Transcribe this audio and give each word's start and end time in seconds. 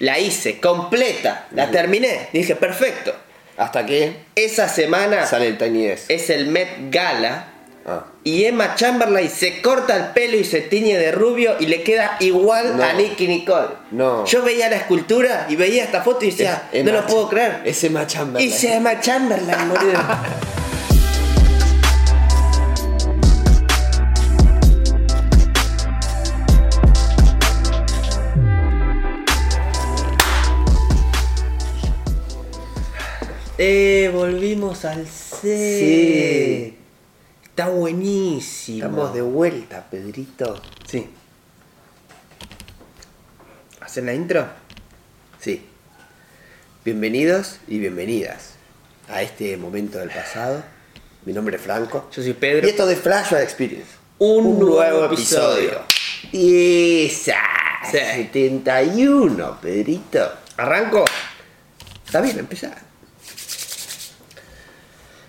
La 0.00 0.18
hice 0.18 0.58
completa, 0.60 1.46
la 1.52 1.70
terminé. 1.70 2.28
Dije, 2.32 2.56
perfecto. 2.56 3.14
Hasta 3.56 3.86
que 3.86 4.16
Esa 4.34 4.68
semana 4.68 5.26
sale 5.26 5.46
el 5.48 5.58
Tiny 5.58 5.86
Desk. 5.86 6.10
es 6.10 6.28
el 6.30 6.46
Met 6.48 6.68
Gala 6.90 7.46
Ah. 7.86 8.04
y 8.24 8.44
Emma 8.44 8.74
Chamberlain 8.74 9.28
se 9.30 9.62
corta 9.62 9.96
el 9.96 10.04
pelo 10.12 10.36
y 10.36 10.44
se 10.44 10.60
tiñe 10.60 10.98
de 10.98 11.12
rubio 11.12 11.56
y 11.58 11.66
le 11.66 11.82
queda 11.82 12.16
igual 12.20 12.76
No. 12.76 12.82
a 12.82 12.92
Nicky 12.92 13.26
Nicole. 13.26 13.68
No. 13.90 14.26
Yo 14.26 14.42
veía 14.42 14.68
la 14.68 14.76
escultura 14.76 15.46
y 15.48 15.56
veía 15.56 15.84
esta 15.84 16.02
foto 16.02 16.24
y 16.26 16.30
decía, 16.30 16.64
Es 16.72 16.84
no 16.84 16.90
Emma 16.90 17.00
lo 17.00 17.06
puedo 17.06 17.28
creer. 17.30 17.62
Es 17.64 17.82
Emma 17.82 18.06
Chamberlain. 18.06 18.46
Y 18.48 18.52
se 18.52 18.74
Emma 18.74 19.00
Chamberlain, 19.00 19.68
boludo. 19.70 19.98
Eh, 33.62 34.10
volvimos 34.14 34.86
al 34.86 35.06
set. 35.06 35.42
Sí. 35.42 36.78
Está 37.42 37.68
buenísimo. 37.68 38.78
Estamos 38.78 39.12
de 39.12 39.20
vuelta, 39.20 39.86
Pedrito. 39.90 40.62
Sí. 40.86 41.10
¿Hacen 43.82 44.06
la 44.06 44.14
intro? 44.14 44.46
Sí. 45.40 45.66
Bienvenidos 46.86 47.58
y 47.68 47.80
bienvenidas 47.80 48.54
a 49.10 49.20
este 49.20 49.58
momento 49.58 49.98
del 49.98 50.08
pasado. 50.08 50.64
Mi 51.26 51.34
nombre 51.34 51.58
es 51.58 51.62
Franco. 51.62 52.08
Yo 52.16 52.22
soy 52.22 52.32
Pedro. 52.32 52.66
Y 52.66 52.70
esto 52.70 52.86
de 52.86 52.96
Flashback 52.96 53.42
Experience. 53.42 53.90
Un 54.20 54.58
nuevo 54.58 55.04
episodio. 55.04 55.82
Y 56.32 57.08
esa. 57.08 57.36
Sí. 57.90 57.98
71, 57.98 59.58
Pedrito. 59.60 60.32
¿Arranco? 60.56 61.04
Está 62.06 62.22
bien, 62.22 62.38
empezar. 62.38 62.89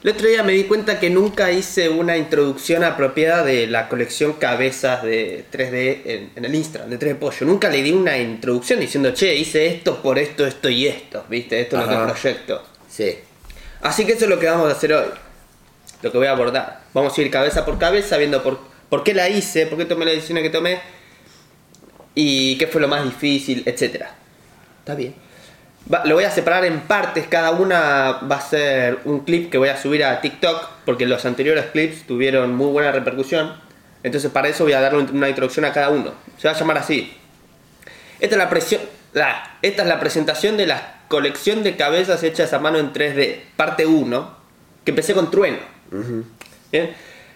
El 0.03 0.09
otro 0.09 0.27
día 0.27 0.41
me 0.41 0.53
di 0.53 0.63
cuenta 0.63 0.99
que 0.99 1.11
nunca 1.11 1.52
hice 1.52 1.88
una 1.88 2.17
introducción 2.17 2.83
apropiada 2.83 3.44
de 3.44 3.67
la 3.67 3.88
colección 3.88 4.33
cabezas 4.33 5.03
de 5.03 5.45
3D 5.52 6.02
en, 6.05 6.31
en 6.35 6.45
el 6.45 6.55
Instagram, 6.55 6.89
de 6.89 6.97
3D 6.97 7.17
Pollo. 7.17 7.45
Nunca 7.45 7.69
le 7.69 7.83
di 7.83 7.91
una 7.91 8.17
introducción 8.17 8.80
diciendo, 8.80 9.13
che, 9.13 9.35
hice 9.35 9.67
esto 9.67 10.02
por 10.02 10.17
esto, 10.17 10.47
esto 10.47 10.69
y 10.69 10.88
esto, 10.88 11.23
¿viste? 11.30 11.61
Esto 11.61 11.80
es 11.80 11.88
lo 11.88 12.08
que 12.08 12.13
proyecto. 12.13 12.63
Sí. 12.89 13.16
Así 13.81 14.03
que 14.03 14.13
eso 14.13 14.25
es 14.25 14.30
lo 14.31 14.39
que 14.39 14.47
vamos 14.47 14.69
a 14.69 14.71
hacer 14.71 14.91
hoy. 14.91 15.05
Lo 16.02 16.11
que 16.11 16.17
voy 16.17 16.27
a 16.27 16.31
abordar. 16.31 16.81
Vamos 16.95 17.15
a 17.15 17.21
ir 17.21 17.30
cabeza 17.30 17.63
por 17.63 17.77
cabeza 17.77 18.17
viendo 18.17 18.41
por, 18.41 18.59
por 18.89 19.03
qué 19.03 19.13
la 19.13 19.30
hice, 19.30 19.67
por 19.67 19.77
qué 19.77 19.86
tomé 19.86 20.05
la 20.05 20.11
decisión 20.11 20.41
que 20.41 20.49
tomé 20.49 20.80
y 22.15 22.58
qué 22.58 22.65
fue 22.65 22.81
lo 22.81 22.88
más 22.88 23.03
difícil, 23.03 23.61
etc. 23.67 24.05
Está 24.80 24.95
bien. 24.95 25.13
Va- 25.91 26.03
lo 26.05 26.15
voy 26.15 26.23
a 26.23 26.31
separar 26.31 26.65
en 26.65 26.81
partes, 26.81 27.27
cada 27.27 27.51
una 27.51 28.19
va 28.29 28.35
a 28.37 28.41
ser 28.41 28.99
un 29.05 29.21
clip 29.21 29.49
que 29.51 29.57
voy 29.57 29.69
a 29.69 29.77
subir 29.77 30.03
a 30.03 30.21
TikTok, 30.21 30.69
porque 30.85 31.05
los 31.05 31.25
anteriores 31.25 31.65
clips 31.71 32.05
tuvieron 32.07 32.55
muy 32.55 32.67
buena 32.71 32.91
repercusión. 32.91 33.53
Entonces 34.03 34.31
para 34.31 34.47
eso 34.47 34.63
voy 34.63 34.73
a 34.73 34.81
darle 34.81 34.99
una 35.11 35.29
introducción 35.29 35.65
a 35.65 35.73
cada 35.73 35.89
uno. 35.89 36.13
Se 36.37 36.47
va 36.47 36.53
a 36.53 36.57
llamar 36.57 36.77
así. 36.77 37.13
Esta 38.19 38.35
es 38.35 38.37
la, 38.37 38.49
presión, 38.49 38.81
la- 39.13 39.57
esta 39.61 39.83
es 39.83 39.87
la 39.87 39.99
presentación 39.99 40.57
de 40.57 40.67
la 40.67 41.02
colección 41.07 41.63
de 41.63 41.75
cabezas 41.75 42.23
hechas 42.23 42.53
a 42.53 42.59
mano 42.59 42.77
en 42.79 42.93
3D, 42.93 43.39
parte 43.57 43.85
1, 43.85 44.35
que 44.85 44.91
empecé 44.91 45.13
con 45.13 45.29
Trueno. 45.29 45.57
Bien. 46.71 46.93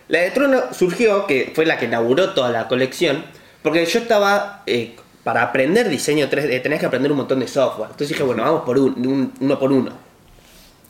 La 0.07 0.19
de 0.19 0.31
Trueno 0.31 0.73
surgió, 0.73 1.25
que 1.27 1.51
fue 1.55 1.65
la 1.65 1.77
que 1.77 1.85
inauguró 1.85 2.29
toda 2.33 2.51
la 2.51 2.67
colección, 2.67 3.25
porque 3.63 3.85
yo 3.85 3.99
estaba, 3.99 4.63
eh, 4.67 4.95
para 5.25 5.41
aprender 5.41 5.89
diseño 5.89 6.29
3D, 6.29 6.61
tenés 6.61 6.79
que 6.79 6.85
aprender 6.85 7.11
un 7.11 7.17
montón 7.17 7.39
de 7.39 7.47
software. 7.47 7.87
Entonces 7.89 8.09
dije, 8.09 8.21
bueno, 8.23 8.43
vamos 8.43 8.61
por 8.61 8.77
un- 8.77 8.93
un- 9.07 9.33
uno 9.41 9.57
por 9.59 9.71
uno. 9.71 9.91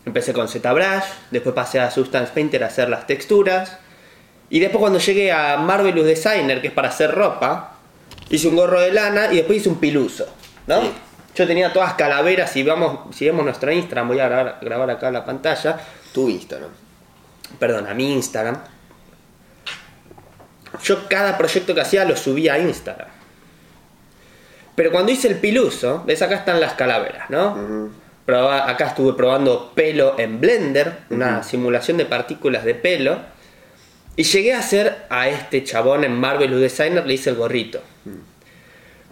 Empecé 0.06 0.34
con 0.34 0.48
ZBrush, 0.50 1.04
después 1.32 1.56
pasé 1.56 1.80
a 1.80 1.90
Substance 1.90 2.32
Painter 2.34 2.62
a 2.64 2.68
hacer 2.68 2.90
las 2.90 3.08
texturas, 3.08 3.78
y 4.50 4.60
después 4.60 4.80
cuando 4.82 5.00
llegué 5.00 5.32
a 5.32 5.56
Marvelous 5.58 6.06
Designer, 6.06 6.60
que 6.62 6.68
es 6.68 6.74
para 6.74 6.90
hacer 6.90 7.12
ropa, 7.16 7.78
hice 8.30 8.48
un 8.50 8.58
gorro 8.58 8.82
de 8.82 8.92
lana 8.92 9.32
y 9.32 9.38
después 9.38 9.60
hice 9.60 9.70
un 9.70 9.80
piluso, 9.80 10.28
¿no? 10.68 10.82
Sí. 10.82 10.92
Yo 11.36 11.48
tenía 11.48 11.72
todas 11.74 11.94
calaveras, 11.94 12.56
y 12.58 12.64
vamos, 12.64 13.16
si 13.16 13.26
vemos 13.26 13.46
nuestro 13.46 13.72
Instagram, 13.72 14.08
voy 14.10 14.20
a 14.20 14.28
grabar, 14.28 14.60
grabar 14.62 14.90
acá 14.92 15.10
la 15.12 15.26
pantalla, 15.26 15.80
Tu 16.14 16.30
Instagram. 16.30 16.70
perdón, 17.58 17.88
a 17.88 17.94
mi 17.94 18.12
Instagram. 18.14 18.58
Yo 20.84 21.08
cada 21.08 21.38
proyecto 21.38 21.74
que 21.74 21.82
hacía 21.82 22.04
lo 22.06 22.16
subía 22.18 22.54
a 22.56 22.60
Instagram. 22.60 23.08
Pero 24.76 24.92
cuando 24.92 25.12
hice 25.12 25.28
el 25.30 25.36
piluso, 25.36 26.04
ves 26.06 26.22
acá 26.22 26.36
están 26.36 26.60
las 26.60 26.74
calaveras, 26.74 27.30
¿no? 27.30 27.90
Proba- 28.28 28.68
acá 28.70 28.88
estuve 28.88 29.14
probando 29.14 29.72
pelo 29.74 30.16
en 30.20 30.42
Blender, 30.42 30.98
una 31.10 31.44
simulación 31.44 31.98
de 31.98 32.06
partículas 32.06 32.66
de 32.66 32.76
pelo. 32.76 33.20
Y 34.18 34.24
llegué 34.24 34.54
a 34.54 34.60
hacer 34.60 35.06
a 35.10 35.28
este 35.30 35.64
chabón 35.64 36.04
en 36.04 36.14
Marvelous 36.14 36.62
Designer, 36.62 37.06
le 37.06 37.14
hice 37.16 37.30
el 37.30 37.36
gorrito. 37.36 37.82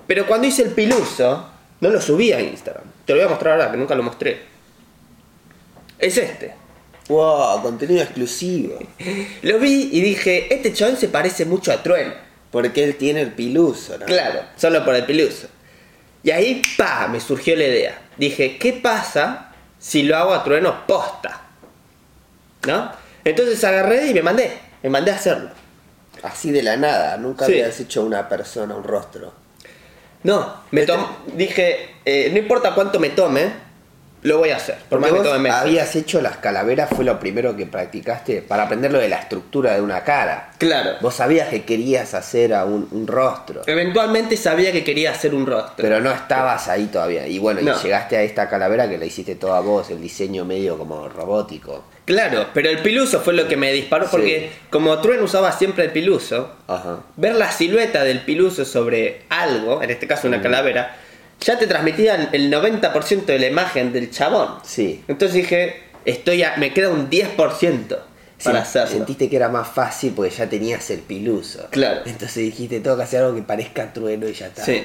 Pero 0.07 0.25
cuando 0.27 0.47
hice 0.47 0.63
el 0.63 0.69
piluso, 0.71 1.47
no 1.81 1.89
lo 1.89 2.01
subí 2.01 2.31
a 2.33 2.41
Instagram. 2.41 2.83
Te 3.05 3.13
lo 3.13 3.19
voy 3.19 3.27
a 3.27 3.29
mostrar 3.29 3.53
ahora, 3.59 3.71
que 3.71 3.77
nunca 3.77 3.95
lo 3.95 4.03
mostré. 4.03 4.41
Es 5.99 6.17
este. 6.17 6.53
Wow, 7.09 7.61
contenido 7.61 8.01
exclusivo. 8.01 8.79
Lo 9.41 9.59
vi 9.59 9.89
y 9.91 9.99
dije, 10.01 10.53
este 10.53 10.71
chabón 10.71 10.95
se 10.95 11.09
parece 11.09 11.43
mucho 11.45 11.71
a 11.73 11.83
Trueno. 11.83 12.13
Porque 12.53 12.83
él 12.83 12.95
tiene 12.97 13.19
el 13.21 13.31
piluso, 13.31 13.97
¿no? 13.97 14.05
Claro, 14.05 14.43
solo 14.55 14.85
por 14.85 14.93
el 14.95 15.05
piluso. 15.05 15.47
Y 16.21 16.29
ahí, 16.31 16.61
pa, 16.77 17.07
me 17.09 17.19
surgió 17.19 17.55
la 17.55 17.63
idea. 17.65 17.99
Dije, 18.15 18.57
¿qué 18.59 18.73
pasa 18.73 19.51
si 19.79 20.03
lo 20.03 20.15
hago 20.15 20.33
a 20.35 20.43
Trueno 20.43 20.85
posta? 20.87 21.41
¿No? 22.67 22.91
Entonces 23.25 23.61
agarré 23.63 24.07
y 24.07 24.13
me 24.13 24.21
mandé. 24.21 24.51
Me 24.83 24.89
mandé 24.91 25.09
a 25.11 25.15
hacerlo. 25.15 25.49
Así 26.21 26.51
de 26.51 26.61
la 26.61 26.77
nada. 26.77 27.17
Nunca 27.17 27.45
Sí. 27.47 27.53
habías 27.53 27.79
hecho 27.79 28.03
una 28.03 28.29
persona, 28.29 28.75
un 28.75 28.83
rostro. 28.83 29.33
No, 30.21 30.61
me 30.71 30.81
Este- 30.81 30.93
dije, 31.35 31.89
eh, 32.05 32.29
no 32.31 32.37
importa 32.37 32.75
cuánto 32.75 32.99
me 32.99 33.09
tome, 33.09 33.51
lo 34.23 34.37
voy 34.39 34.49
a 34.49 34.55
hacer. 34.57 34.75
Por 34.89 34.99
más 34.99 35.11
que 35.11 35.19
meses. 35.39 35.59
habías 35.61 35.95
hecho 35.95 36.21
las 36.21 36.37
calaveras, 36.37 36.89
fue 36.89 37.05
lo 37.05 37.19
primero 37.19 37.55
que 37.55 37.65
practicaste 37.65 38.41
para 38.41 38.63
aprender 38.63 38.91
lo 38.91 38.99
de 38.99 39.09
la 39.09 39.17
estructura 39.17 39.73
de 39.75 39.81
una 39.81 40.03
cara. 40.03 40.51
Claro. 40.57 40.91
Vos 41.01 41.15
sabías 41.15 41.49
que 41.49 41.63
querías 41.63 42.13
hacer 42.13 42.53
a 42.53 42.65
un, 42.65 42.87
un 42.91 43.05
rostro, 43.07 43.61
Eventualmente 43.67 44.37
sabía 44.37 44.71
que 44.71 44.83
quería 44.83 45.11
hacer 45.11 45.33
un 45.35 45.45
rostro. 45.45 45.73
pero 45.77 45.99
no 45.99 46.11
estabas 46.11 46.67
ahí 46.69 46.85
todavía. 46.87 47.27
Y 47.27 47.37
bueno, 47.39 47.61
No. 47.61 47.73
y 47.77 47.83
llegaste 47.83 48.17
a 48.17 48.21
esta 48.23 48.49
calavera 48.49 48.89
que 48.89 48.97
la 48.97 49.05
hiciste 49.05 49.35
toda 49.35 49.59
vos, 49.59 49.89
el 49.89 50.01
diseño 50.01 50.45
medio 50.45 50.77
como 50.77 51.09
robótico. 51.09 51.83
Claro, 52.05 52.47
pero 52.53 52.69
el 52.69 52.79
piluso 52.79 53.21
fue 53.21 53.33
lo 53.33 53.47
que 53.47 53.55
me 53.55 53.71
disparó 53.71 54.05
Sí. 54.05 54.09
porque 54.11 54.51
como 54.69 54.97
Trueno 54.99 55.23
usaba 55.23 55.51
siempre 55.53 55.85
el 55.85 55.91
piluso, 55.91 56.51
Ajá. 56.67 56.99
ver 57.15 57.35
la 57.35 57.49
silueta 57.51 58.03
del 58.03 58.21
piluso 58.21 58.65
sobre 58.65 59.21
algo, 59.29 59.81
en 59.81 59.89
este 59.89 60.05
caso 60.07 60.27
una 60.27 60.41
calavera, 60.41 60.95
ya 61.41 61.57
te 61.59 61.67
transmitía 61.67 62.29
el 62.31 62.51
90% 62.51 63.25
de 63.25 63.39
la 63.39 63.47
imagen 63.47 63.91
del 63.93 64.09
chabón. 64.11 64.55
Sí. 64.63 65.03
Entonces 65.07 65.35
dije, 65.35 65.83
estoy 66.05 66.43
a- 66.43 66.55
me 66.57 66.73
queda 66.73 66.89
un 66.89 67.09
10% 67.09 67.97
para 68.43 68.61
hacerlo. 68.61 68.89
Sentiste 68.97 69.29
que 69.29 69.35
era 69.35 69.49
más 69.49 69.67
fácil 69.67 70.13
porque 70.15 70.31
ya 70.31 70.47
tenías 70.49 70.89
el 70.89 70.99
piluso. 70.99 71.67
Claro. 71.69 72.01
Entonces 72.05 72.35
dijiste, 72.37 72.79
tengo 72.79 72.95
que 72.97 73.03
hacer 73.03 73.23
algo 73.23 73.35
que 73.35 73.41
parezca 73.41 73.91
trueno 73.93 74.27
y 74.27 74.33
ya 74.33 74.47
está. 74.47 74.63
Sí. 74.63 74.83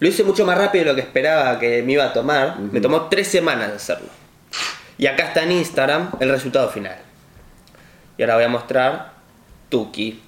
Lo 0.00 0.08
hice 0.08 0.22
mucho 0.24 0.46
más 0.46 0.56
rápido 0.56 0.84
de 0.84 0.90
lo 0.90 0.94
que 0.94 1.00
esperaba 1.02 1.58
que 1.58 1.82
me 1.82 1.92
iba 1.92 2.04
a 2.04 2.12
tomar. 2.12 2.58
Me 2.60 2.80
tomó 2.80 3.02
tres 3.08 3.28
semanas 3.28 3.72
hacerlo. 3.72 4.08
Y 4.96 5.06
acá 5.06 5.24
está 5.28 5.42
en 5.42 5.52
Instagram 5.52 6.10
el 6.20 6.28
resultado 6.30 6.68
final. 6.70 6.96
Y 8.16 8.22
ahora 8.22 8.36
voy 8.36 8.44
a 8.44 8.48
mostrar 8.48 9.12
Tuki. 9.68 10.20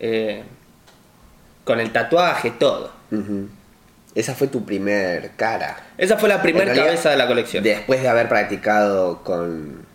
Eh, 0.00 0.42
con 1.64 1.78
el 1.80 1.90
tatuaje, 1.92 2.50
todo. 2.52 2.90
Esa 4.14 4.34
fue 4.34 4.46
tu 4.48 4.64
primer 4.64 5.30
cara. 5.36 5.76
Esa 5.96 6.18
fue 6.18 6.28
la 6.28 6.42
primera 6.42 6.74
cabeza 6.74 7.10
de 7.10 7.16
la 7.16 7.26
colección. 7.26 7.64
Después 7.64 8.02
de 8.02 8.08
haber 8.08 8.28
practicado 8.28 9.22
con, 9.24 9.86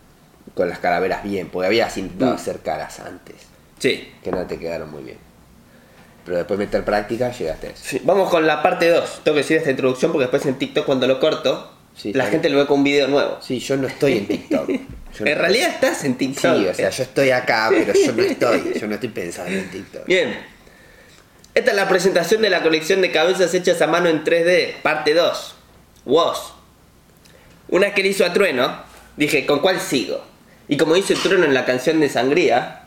con 0.54 0.68
las 0.68 0.78
calaveras 0.80 1.22
bien, 1.22 1.48
porque 1.50 1.66
habías 1.66 1.96
intentado 1.96 2.32
Mm. 2.32 2.34
hacer 2.36 2.58
caras 2.60 2.98
antes, 3.00 3.36
Sí. 3.78 4.12
que 4.24 4.30
no 4.32 4.44
te 4.46 4.58
quedaron 4.58 4.90
muy 4.90 5.04
bien. 5.04 5.18
Pero 6.24 6.36
después 6.38 6.58
de 6.58 6.66
meter 6.66 6.84
práctica 6.84 7.30
llegaste 7.30 7.68
a 7.68 7.70
eso. 7.70 7.82
Sí, 7.84 8.00
Vamos 8.04 8.28
con 8.28 8.46
la 8.46 8.60
parte 8.62 8.88
2. 8.88 9.20
Tengo 9.24 9.36
que 9.36 9.42
decir 9.42 9.56
esta 9.56 9.70
introducción 9.70 10.10
porque 10.12 10.24
después 10.24 10.44
en 10.46 10.56
TikTok 10.58 10.84
cuando 10.84 11.06
lo 11.06 11.20
corto, 11.20 11.72
Sí, 11.96 12.12
la 12.12 12.26
gente 12.26 12.48
lo 12.48 12.58
ve 12.58 12.66
con 12.66 12.78
un 12.78 12.84
video 12.84 13.08
nuevo. 13.08 13.38
Sí, 13.40 13.58
yo 13.60 13.76
no 13.76 13.86
estoy 13.88 14.18
en 14.18 14.26
TikTok. 14.28 14.68
Yo 15.18 15.24
no- 15.24 15.30
en 15.30 15.38
realidad 15.38 15.70
estás 15.70 16.04
en 16.04 16.12
Sí, 16.12 16.18
TikTok. 16.18 16.68
o 16.70 16.74
sea, 16.74 16.90
yo 16.90 17.02
estoy 17.02 17.30
acá, 17.30 17.68
pero 17.70 17.92
yo 17.94 18.12
no 18.12 18.22
estoy. 18.22 18.74
Yo 18.78 18.86
no 18.86 18.94
estoy 18.94 19.08
pensando 19.08 19.50
en 19.50 19.68
TikTok. 19.70 20.04
Bien. 20.06 20.38
Esta 21.54 21.70
es 21.70 21.76
la 21.76 21.88
presentación 21.88 22.42
de 22.42 22.50
la 22.50 22.62
colección 22.62 23.00
de 23.00 23.10
cabezas 23.10 23.52
hechas 23.54 23.80
a 23.82 23.86
mano 23.86 24.08
en 24.08 24.24
3D, 24.24 24.82
parte 24.82 25.14
2. 25.14 25.54
WOS. 26.04 26.54
Una 27.68 27.92
que 27.92 28.02
le 28.02 28.08
hizo 28.10 28.24
a 28.24 28.32
Trueno, 28.32 28.82
dije, 29.16 29.44
¿con 29.44 29.60
cuál 29.60 29.80
sigo? 29.80 30.22
Y 30.68 30.76
como 30.76 30.94
dice 30.94 31.14
Trueno 31.14 31.44
en 31.44 31.54
la 31.54 31.64
canción 31.64 32.00
de 32.00 32.08
Sangría, 32.08 32.82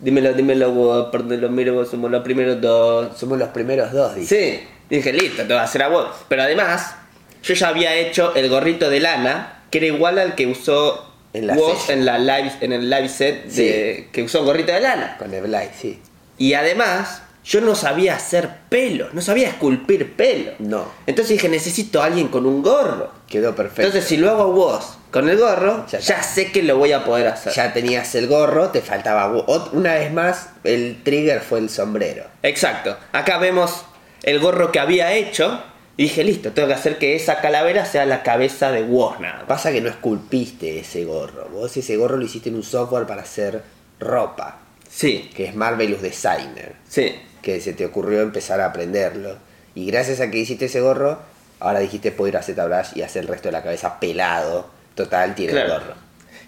dímelo, 0.00 0.32
dímelo 0.32 0.72
vos, 0.72 1.08
perdón, 1.10 1.40
lo 1.40 1.48
miro 1.48 1.74
vos, 1.74 1.90
somos 1.90 2.10
los 2.10 2.22
primeros 2.22 2.60
dos. 2.60 3.18
Somos 3.18 3.38
los 3.38 3.48
primeros 3.50 3.92
dos, 3.92 4.14
dice. 4.14 4.60
Sí, 4.60 4.68
dije, 4.88 5.12
listo, 5.12 5.42
te 5.42 5.48
voy 5.48 5.58
a 5.58 5.62
hacer 5.62 5.82
a 5.82 5.88
vos. 5.88 6.08
Pero 6.28 6.42
además, 6.42 6.94
yo 7.42 7.54
ya 7.54 7.68
había 7.68 7.94
hecho 7.94 8.34
el 8.34 8.48
gorrito 8.48 8.90
de 8.90 9.00
lana, 9.00 9.62
que 9.70 9.78
era 9.78 9.86
igual 9.88 10.18
al 10.18 10.34
que 10.34 10.46
usó 10.46 11.12
En 11.32 11.46
la 11.46 11.54
Woz 11.54 11.90
en, 11.90 12.04
la 12.04 12.18
live, 12.18 12.52
en 12.60 12.72
el 12.72 12.90
live 12.90 13.08
set 13.08 13.44
de, 13.46 14.08
que 14.12 14.22
usó 14.22 14.44
gorrito 14.44 14.72
de 14.72 14.80
lana. 14.80 15.16
Con 15.18 15.32
el 15.32 15.42
Blight, 15.42 15.72
sí. 15.74 16.00
Y 16.38 16.54
además, 16.54 17.22
yo 17.50 17.60
no 17.60 17.74
sabía 17.74 18.14
hacer 18.14 18.48
pelo, 18.68 19.08
no 19.12 19.20
sabía 19.20 19.48
esculpir 19.48 20.12
pelo. 20.14 20.52
No. 20.60 20.84
Entonces 21.08 21.30
dije, 21.32 21.48
necesito 21.48 22.00
a 22.00 22.04
alguien 22.04 22.28
con 22.28 22.46
un 22.46 22.62
gorro. 22.62 23.10
Quedó 23.28 23.56
perfecto. 23.56 23.82
Entonces, 23.82 24.08
si 24.08 24.16
lo 24.18 24.30
hago 24.30 24.52
vos 24.52 24.98
con 25.10 25.28
el 25.28 25.36
gorro, 25.36 25.84
Ya 25.88 26.22
sé 26.22 26.52
que 26.52 26.62
lo 26.62 26.78
voy 26.78 26.92
a 26.92 27.04
poder 27.04 27.26
hacer. 27.26 27.52
ya 27.52 27.72
tenías 27.72 28.14
el 28.14 28.28
gorro, 28.28 28.68
te 28.70 28.82
faltaba. 28.82 29.26
Una 29.72 29.94
vez 29.94 30.12
más, 30.12 30.50
el 30.62 31.02
trigger 31.02 31.40
fue 31.40 31.58
el 31.58 31.70
sombrero. 31.70 32.22
Exacto. 32.44 32.96
Acá 33.12 33.38
vemos 33.38 33.82
el 34.22 34.38
gorro 34.38 34.70
que 34.70 34.78
había 34.78 35.12
hecho. 35.14 35.60
Y 35.96 36.04
dije, 36.04 36.22
listo, 36.22 36.52
tengo 36.52 36.68
que 36.68 36.74
hacer 36.74 36.98
que 36.98 37.16
esa 37.16 37.40
calavera 37.40 37.84
sea 37.84 38.06
la 38.06 38.22
cabeza 38.22 38.70
de 38.70 38.82
más. 38.84 39.44
Pasa 39.48 39.72
que 39.72 39.80
no 39.80 39.88
esculpiste 39.90 40.78
ese 40.78 41.04
gorro. 41.04 41.48
Vos 41.52 41.76
ese 41.76 41.96
gorro 41.96 42.16
lo 42.16 42.24
hiciste 42.24 42.48
en 42.48 42.54
un 42.54 42.62
software 42.62 43.06
para 43.08 43.22
hacer 43.22 43.60
ropa, 43.98 44.58
Sí, 44.88 45.30
que 45.36 45.44
es 45.46 45.54
Marvelous 45.56 46.00
Designer. 46.00 46.76
sí. 46.88 47.16
Que 47.42 47.60
se 47.60 47.72
te 47.72 47.84
ocurrió 47.86 48.20
empezar 48.20 48.60
a 48.60 48.66
aprenderlo. 48.66 49.36
Y 49.74 49.86
gracias 49.86 50.20
a 50.20 50.30
que 50.30 50.38
hiciste 50.38 50.66
ese 50.66 50.80
gorro, 50.80 51.18
ahora 51.60 51.78
dijiste 51.80 52.10
puedo 52.12 52.28
ir 52.28 52.36
a 52.36 52.42
ZBrush 52.42 52.96
y 52.96 53.02
hacer 53.02 53.22
el 53.22 53.28
resto 53.28 53.48
de 53.48 53.52
la 53.52 53.62
cabeza 53.62 53.98
pelado. 54.00 54.68
Total, 54.94 55.34
tiene 55.34 55.52
Claro. 55.52 55.74
el 55.74 55.80
gorro. 55.80 55.94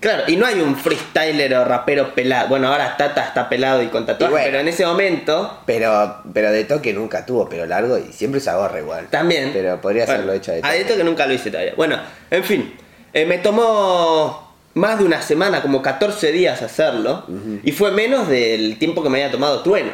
Claro, 0.01 0.25
y 0.27 0.35
no 0.35 0.47
hay 0.47 0.59
un 0.61 0.75
freestyler 0.77 1.55
o 1.55 1.65
rapero 1.65 2.13
pelado. 2.13 2.49
Bueno, 2.49 2.67
ahora 2.67 2.97
Tata 2.97 3.25
está 3.25 3.49
pelado 3.49 3.81
y 3.83 3.87
con 3.87 4.05
tatuaje, 4.05 4.33
bueno. 4.33 4.47
pero 4.47 4.59
en 4.59 4.67
ese 4.67 4.85
momento 4.85 5.61
Pero, 5.65 6.17
pero 6.35 6.51
de 6.51 6.65
toque 6.65 6.93
nunca 6.93 7.25
tuvo 7.25 7.49
pelo 7.49 7.67
largo 7.67 7.97
y 7.99 8.13
siempre 8.13 8.39
usa 8.39 8.57
gorra 8.57 8.81
igual. 8.81 9.07
también. 9.11 9.51
Pero 9.53 9.81
podría 9.81 10.05
Bueno, 10.07 10.23
haberlo 10.23 10.33
hecho 10.33 10.51
de 10.51 10.59
A 10.59 10.63
toque. 10.63 10.81
esto 10.81 10.97
que 10.97 11.05
nunca 11.05 11.25
lo 11.27 11.35
hice 11.35 11.53
todavía. 11.53 11.75
Bueno, 11.77 12.01
en 12.33 12.43
fin. 12.43 12.75
eh, 13.13 13.27
me 13.27 13.39
tomó 13.39 14.53
más 14.75 14.99
de 14.99 15.05
una 15.05 15.23
semana, 15.23 15.63
como 15.63 15.83
14 15.83 16.33
días 16.33 16.63
hacerlo. 16.63 17.25
Y 17.63 17.71
fue 17.71 17.93
menos 17.93 18.27
del 18.27 18.79
tiempo 18.81 19.05
que 19.05 19.09
me 19.09 19.23
había 19.23 19.31
tomado 19.31 19.63
Trueno. 19.63 19.93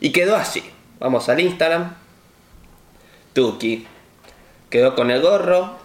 Y 0.00 0.12
quedó 0.12 0.36
así. 0.36 0.62
Vamos 0.98 1.28
al 1.28 1.40
Instagram. 1.40 1.94
Tuki. 3.32 3.86
Quedó 4.68 4.94
con 4.94 5.10
el 5.10 5.20
gorro. 5.20 5.78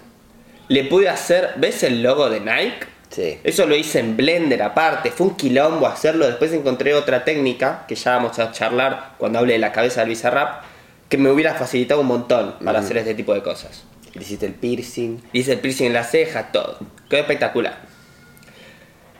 Le 0.67 0.85
pude 0.85 1.09
hacer, 1.09 1.53
¿ves 1.57 1.83
el 1.83 2.01
logo 2.01 2.29
de 2.29 2.39
Nike? 2.39 2.87
Sí. 3.09 3.39
Eso 3.43 3.65
lo 3.65 3.75
hice 3.75 3.99
en 3.99 4.17
Blender 4.17 4.61
aparte, 4.63 5.11
fue 5.11 5.27
un 5.27 5.35
quilombo 5.35 5.87
hacerlo. 5.87 6.25
Después 6.25 6.51
encontré 6.53 6.93
otra 6.95 7.23
técnica 7.23 7.85
que 7.87 7.95
ya 7.95 8.15
vamos 8.15 8.39
a 8.39 8.51
charlar 8.51 9.13
cuando 9.17 9.39
hable 9.39 9.53
de 9.53 9.59
la 9.59 9.71
cabeza 9.71 10.01
del 10.01 10.09
Bizarrap, 10.09 10.63
que 11.07 11.17
me 11.17 11.29
hubiera 11.29 11.53
facilitado 11.53 12.01
un 12.01 12.07
montón 12.07 12.55
para 12.63 12.79
hacer 12.79 12.97
este 12.97 13.13
tipo 13.13 13.33
de 13.33 13.43
cosas. 13.43 13.83
Le 14.13 14.21
hiciste 14.21 14.45
el 14.45 14.53
piercing. 14.53 15.21
Hice 15.33 15.53
el 15.53 15.59
piercing 15.59 15.87
en 15.87 15.93
la 15.93 16.03
ceja, 16.03 16.51
todo. 16.51 16.79
Quedó 17.09 17.21
espectacular. 17.21 17.77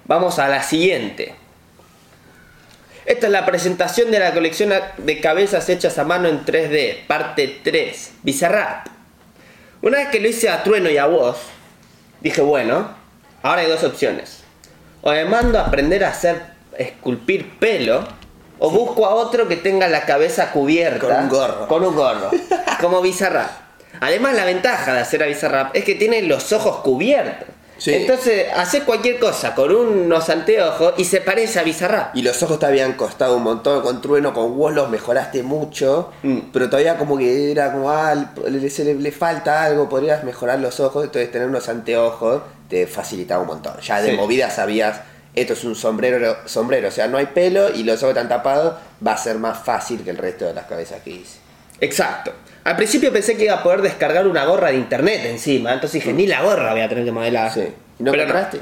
Vamos 0.06 0.40
a 0.40 0.48
la 0.48 0.64
siguiente. 0.64 1.36
Esta 3.06 3.28
es 3.28 3.32
la 3.32 3.46
presentación 3.46 4.10
de 4.10 4.18
la 4.18 4.34
colección 4.34 4.74
de 4.98 5.22
cabezas 5.22 5.70
hechas 5.70 6.00
a 6.00 6.04
mano 6.04 6.28
en 6.28 6.44
3D, 6.44 7.06
parte 7.06 7.60
3, 7.64 8.14
Bizarrap. 8.24 8.88
Una 9.84 10.00
vez 10.00 10.08
que 10.08 10.20
lo 10.20 10.28
hice 10.28 10.50
a 10.50 10.64
Trueno 10.64 10.90
y 10.90 10.98
a 10.98 11.06
vos, 11.06 11.38
dije, 12.22 12.42
bueno, 12.42 12.90
ahora 13.44 13.62
hay 13.62 13.70
dos 13.70 13.84
opciones. 13.84 14.44
O 15.04 15.12
me 15.12 15.24
mando 15.26 15.60
a 15.60 15.68
aprender 15.68 16.04
a 16.04 16.10
hacer 16.10 16.42
esculpir 16.80 17.60
pelo, 17.60 18.08
o 18.58 18.72
busco 18.72 19.06
a 19.06 19.14
otro 19.14 19.48
que 19.48 19.58
tenga 19.58 19.88
la 19.88 20.06
cabeza 20.06 20.52
cubierta. 20.52 21.00
Con 21.06 21.16
un 21.16 21.30
gorro. 21.30 21.68
Con 21.68 21.84
un 21.84 21.96
gorro. 21.96 22.32
como 22.82 23.02
Bizarrap. 23.02 23.52
Además, 24.02 24.36
la 24.36 24.46
ventaja 24.46 24.94
de 24.94 25.02
hacer 25.02 25.22
a 25.22 25.28
Bizarrap 25.28 25.76
es 25.76 25.84
que 25.84 25.94
tiene 25.94 26.24
los 26.24 26.52
ojos 26.54 26.78
cubiertos. 26.78 27.48
Sí. 27.78 27.94
Entonces, 27.94 28.48
haces 28.56 28.84
cualquier 28.84 29.20
cosa 29.20 29.54
con 29.54 29.70
unos 29.76 30.30
anteojos 30.30 30.94
y 30.98 31.04
se 31.04 31.20
parece 31.22 31.60
a 31.60 31.64
Bizarrap. 31.64 32.16
Y 32.16 32.22
los 32.22 32.42
ojos 32.42 32.58
te 32.60 32.66
habían 32.66 32.94
costado 32.94 33.36
un 33.36 33.44
montón 33.44 33.82
con 33.82 34.02
trueno, 34.02 34.34
con 34.34 34.58
vos 34.58 34.74
los 34.74 34.90
mejoraste 34.90 35.44
mucho, 35.44 36.12
Mm. 36.24 36.38
pero 36.54 36.70
todavía 36.70 36.98
como 36.98 37.18
que 37.18 37.52
era 37.52 37.72
como, 37.74 37.92
ah, 37.92 38.16
le, 38.48 38.70
se 38.70 38.86
le, 38.86 38.96
le 38.96 39.12
falta 39.12 39.64
algo, 39.64 39.90
podrías 39.90 40.24
mejorar 40.24 40.60
los 40.60 40.80
ojos, 40.80 41.04
entonces 41.04 41.32
tener 41.32 41.48
unos 41.50 41.68
anteojos 41.68 42.42
te 42.70 42.88
facilitaba 42.88 43.42
un 43.42 43.48
montón. 43.48 43.74
Ya 43.82 44.02
de 44.02 44.12
Sí. 44.12 44.16
movida 44.18 44.50
sabías, 44.50 45.02
esto 45.36 45.54
es 45.54 45.64
un 45.66 45.76
sombrero, 45.76 46.38
sombrero, 46.46 46.88
o 46.88 46.92
sea, 46.92 47.08
no 47.08 47.18
hay 47.18 47.26
pelo 47.28 47.70
y 47.76 47.84
los 47.84 47.98
ojos 48.04 48.16
están 48.16 48.30
tapados, 48.30 48.76
va 49.06 49.12
a 49.14 49.18
ser 49.18 49.38
más 49.38 49.58
fácil 49.64 50.02
que 50.04 50.12
el 50.12 50.18
resto 50.18 50.46
de 50.46 50.54
las 50.54 50.66
cabezas 50.66 51.02
que 51.04 51.10
hice. 51.12 51.40
Exacto. 51.82 52.32
Al 52.66 52.76
principio 52.76 53.14
pensé 53.14 53.38
que 53.38 53.46
iba 53.46 53.54
a 53.54 53.62
poder 53.64 53.84
descargar 53.84 54.28
una 54.28 54.44
gorra 54.44 54.70
de 54.70 54.78
internet 54.78 55.22
encima, 55.26 55.72
entonces 55.72 56.02
dije, 56.02 56.14
ni 56.14 56.26
la 56.26 56.42
gorra 56.42 56.72
voy 56.72 56.82
a 56.82 56.90
tener 56.90 57.06
que 57.06 57.12
modelar. 57.12 57.54
Sí. 57.54 57.62
¿Y 58.00 58.04
no 58.04 58.10
Pero 58.12 58.24
encontraste? 58.24 58.60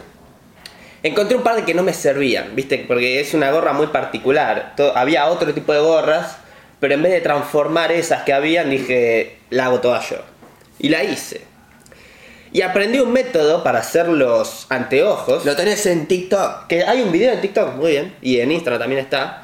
Encontré 1.03 1.37
un 1.37 1.43
par 1.43 1.55
de 1.55 1.63
que 1.63 1.73
no 1.73 1.83
me 1.83 1.93
servían, 1.93 2.53
¿viste? 2.53 2.83
Porque 2.85 3.21
es 3.21 3.33
una 3.33 3.49
gorra 3.51 3.71
muy 3.71 3.87
particular. 3.87 4.73
Había 4.93 5.27
otro 5.27 5.53
tipo 5.53 5.71
de 5.71 5.79
gorras, 5.79 6.35
pero 6.81 6.95
en 6.95 7.01
vez 7.01 7.13
de 7.13 7.21
transformar 7.21 7.93
esas 7.93 8.23
que 8.23 8.33
habían, 8.33 8.69
dije, 8.69 9.37
la 9.49 9.67
hago 9.67 9.79
toda 9.79 10.01
yo. 10.01 10.17
Y 10.79 10.89
la 10.89 11.05
hice. 11.05 11.41
Y 12.51 12.61
aprendí 12.61 12.99
un 12.99 13.13
método 13.13 13.63
para 13.63 13.79
hacer 13.79 14.09
los 14.09 14.67
anteojos. 14.69 15.45
Lo 15.45 15.55
tenés 15.55 15.85
en 15.85 16.07
TikTok. 16.07 16.67
Que 16.67 16.83
hay 16.83 17.01
un 17.01 17.11
video 17.11 17.31
en 17.31 17.39
TikTok, 17.39 17.75
muy 17.75 17.91
bien, 17.91 18.15
y 18.21 18.41
en 18.41 18.51
Instagram 18.51 18.81
también 18.81 19.01
está. 19.01 19.42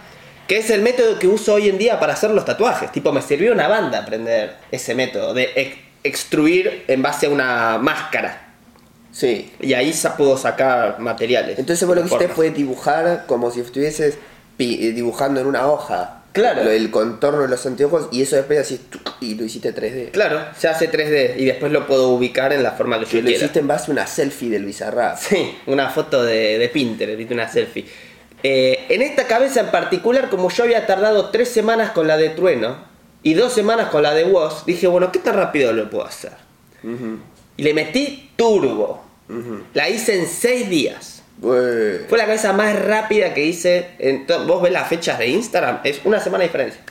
Que 0.50 0.58
es 0.58 0.70
el 0.72 0.82
método 0.82 1.18
que 1.20 1.28
uso 1.28 1.54
hoy 1.54 1.70
en 1.70 1.78
día 1.78 2.00
para 2.00 2.14
hacer 2.14 2.32
los 2.32 2.44
tatuajes. 2.44 2.92
Tipo, 2.92 3.14
me 3.14 3.22
sirvió 3.22 3.54
una 3.54 3.68
banda 3.70 4.00
aprender 4.00 4.56
ese 4.72 4.96
método 4.96 5.34
de 5.34 5.50
ex- 5.56 5.78
extruir 6.04 6.84
en 6.88 7.02
base 7.02 7.28
a 7.28 7.30
una 7.30 7.78
máscara. 7.78 8.48
Sí. 9.12 9.52
Y 9.62 9.74
ahí 9.74 9.94
sa- 9.94 10.18
puedo 10.18 10.38
sacar 10.38 11.00
materiales. 11.00 11.60
Entonces 11.60 11.88
vos 11.88 11.96
lo 11.96 12.02
que 12.02 12.08
hiciste 12.08 12.28
fue 12.30 12.50
dibujar 12.52 13.26
como 13.28 13.52
si 13.52 13.60
estuvieses 13.62 14.18
eh, 14.58 14.92
dibujando 14.92 15.40
en 15.40 15.48
una 15.48 15.68
hoja. 15.68 16.16
Claro. 16.32 16.64
Lo- 16.64 16.72
el 16.72 16.90
contorno 16.92 17.42
de 17.44 17.48
los 17.48 17.66
anteojos 17.66 18.08
y 18.12 18.22
eso 18.22 18.36
después 18.36 18.60
así 18.60 18.80
y 19.22 19.36
lo 19.36 19.46
hiciste 19.46 19.74
3D. 19.74 20.12
Claro, 20.12 20.42
se 20.58 20.68
hace 20.68 20.90
3D 20.92 21.38
y 21.38 21.46
después 21.46 21.72
lo 21.72 21.86
puedo 21.88 22.10
ubicar 22.10 22.54
en 22.54 22.62
la 22.64 22.72
forma 22.72 23.00
que 23.00 23.06
yo 23.06 23.18
lo 23.18 23.24
quiera. 23.26 23.38
hiciste 23.38 23.60
en 23.60 23.68
base 23.68 23.90
a 23.90 23.94
una 23.94 24.08
selfie 24.08 24.50
del 24.50 24.66
Bizarrap. 24.66 25.18
Sí, 25.20 25.58
una 25.68 25.90
foto 25.90 26.24
de, 26.24 26.58
de 26.58 26.70
Pinterest, 26.70 27.32
una 27.32 27.48
selfie. 27.52 27.86
Eh, 28.44 28.86
en 28.90 29.02
esta 29.02 29.28
cabeza 29.28 29.62
en 29.62 29.68
particular, 29.68 30.30
como 30.30 30.50
yo 30.50 30.64
había 30.64 30.86
tardado 30.86 31.30
tres 31.30 31.50
semanas 31.50 31.92
con 31.92 32.08
la 32.08 32.18
de 32.18 32.30
Trueno 32.30 32.78
y 33.22 33.34
dos 33.34 33.54
semanas 33.54 33.90
con 33.90 34.04
la 34.04 34.14
de 34.14 34.24
Woz, 34.24 34.66
dije, 34.66 34.88
bueno, 34.88 35.12
¿qué 35.12 35.20
tan 35.20 35.36
rápido 35.36 35.74
lo 35.74 35.90
puedo 35.90 36.06
hacer? 36.06 36.32
Y 37.58 37.64
le 37.64 37.74
metí 37.74 38.32
turbo. 38.36 39.04
La 39.74 39.90
hice 39.90 40.18
en 40.20 40.28
seis 40.28 40.70
días. 40.70 41.24
Ué. 41.42 42.06
Fue 42.08 42.18
la 42.18 42.26
cabeza 42.26 42.54
más 42.54 42.78
rápida 42.80 43.34
que 43.34 43.46
hice. 43.46 43.92
En 44.00 44.26
Vos 44.48 44.62
ves 44.62 44.72
las 44.72 44.88
fechas 44.88 45.20
de 45.20 45.28
Instagram, 45.28 45.82
es 45.84 46.02
una 46.06 46.20
semana 46.20 46.44
de 46.44 46.48
diferencia. 46.48 46.82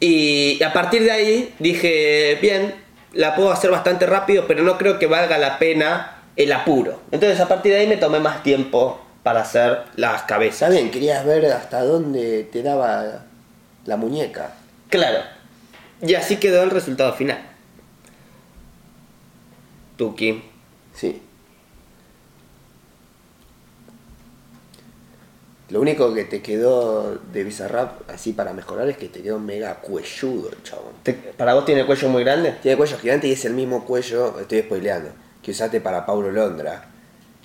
Y 0.00 0.60
a 0.62 0.72
partir 0.72 1.04
de 1.04 1.12
ahí 1.12 1.54
dije, 1.60 2.36
bien, 2.42 2.74
la 3.12 3.36
puedo 3.36 3.52
hacer 3.52 3.70
bastante 3.70 4.06
rápido, 4.06 4.46
pero 4.48 4.64
no 4.64 4.76
creo 4.76 4.98
que 4.98 5.06
valga 5.06 5.38
la 5.38 5.58
pena 5.58 6.22
el 6.34 6.52
apuro. 6.52 7.00
Entonces 7.12 7.38
a 7.38 7.46
partir 7.46 7.72
de 7.72 7.78
ahí 7.78 7.86
me 7.86 7.96
tomé 7.96 8.18
más 8.18 8.42
tiempo 8.42 9.00
para 9.22 9.42
hacer 9.42 9.84
las 9.96 10.22
cabezas. 10.22 10.62
Está 10.62 10.68
bien, 10.70 10.90
querías 10.90 11.24
ver 11.24 11.46
hasta 11.52 11.82
dónde 11.84 12.44
te 12.52 12.62
daba 12.62 13.24
la 13.86 13.96
muñeca. 13.96 14.52
Claro. 14.90 15.20
Y 16.00 16.14
así 16.14 16.36
quedó 16.36 16.62
el 16.62 16.70
resultado 16.70 17.12
final. 17.14 17.40
Tuki. 19.96 20.42
Sí. 20.94 21.22
Lo 25.70 25.80
único 25.80 26.12
que 26.12 26.24
te 26.24 26.42
quedó 26.42 27.16
de 27.32 27.44
Bizarrap 27.44 28.10
así 28.10 28.32
para 28.34 28.52
mejorar 28.52 28.88
es 28.90 28.98
que 28.98 29.08
te 29.08 29.22
quedó 29.22 29.38
mega 29.38 29.76
cuelludo 29.76 30.50
el 30.50 30.62
chabón. 30.62 30.92
¿Te- 31.02 31.14
¿Para 31.14 31.54
vos 31.54 31.64
tiene 31.64 31.80
el 31.82 31.86
cuello 31.86 32.08
muy 32.10 32.24
grande? 32.24 32.52
Tiene 32.62 32.76
cuello 32.76 32.98
gigante 32.98 33.26
y 33.28 33.32
es 33.32 33.44
el 33.46 33.54
mismo 33.54 33.84
cuello, 33.86 34.38
estoy 34.38 34.60
spoileando, 34.62 35.10
que 35.42 35.52
usaste 35.52 35.80
para 35.80 36.04
Paulo 36.04 36.30
Londra. 36.30 36.90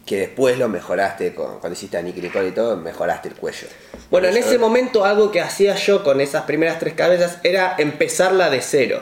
Que 0.07 0.17
después 0.21 0.57
lo 0.57 0.69
mejoraste 0.69 1.35
con, 1.35 1.59
cuando 1.59 1.73
hiciste 1.77 1.97
a 1.97 2.01
Nicky 2.01 2.21
Nicole 2.21 2.47
y 2.47 2.51
todo, 2.51 2.75
mejoraste 2.77 3.27
el 3.29 3.35
cuello. 3.35 3.67
Bueno, 4.09 4.27
en 4.29 4.37
ese 4.37 4.57
momento 4.57 5.03
algo 5.05 5.31
que 5.31 5.41
hacía 5.41 5.75
yo 5.75 6.03
con 6.03 6.21
esas 6.21 6.43
primeras 6.43 6.79
tres 6.79 6.93
cabezas 6.95 7.37
era 7.43 7.75
empezarla 7.77 8.49
de 8.49 8.61
cero. 8.61 9.01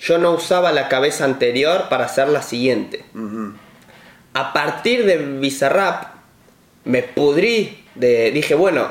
Yo 0.00 0.18
no 0.18 0.32
usaba 0.32 0.72
la 0.72 0.88
cabeza 0.88 1.24
anterior 1.24 1.88
para 1.88 2.04
hacer 2.06 2.28
la 2.28 2.42
siguiente. 2.42 3.04
A 4.34 4.52
partir 4.52 5.06
de 5.06 5.16
Bizarrap 5.16 6.08
me 6.84 7.02
pudrí 7.02 7.84
de 7.94 8.30
dije, 8.32 8.54
bueno, 8.54 8.88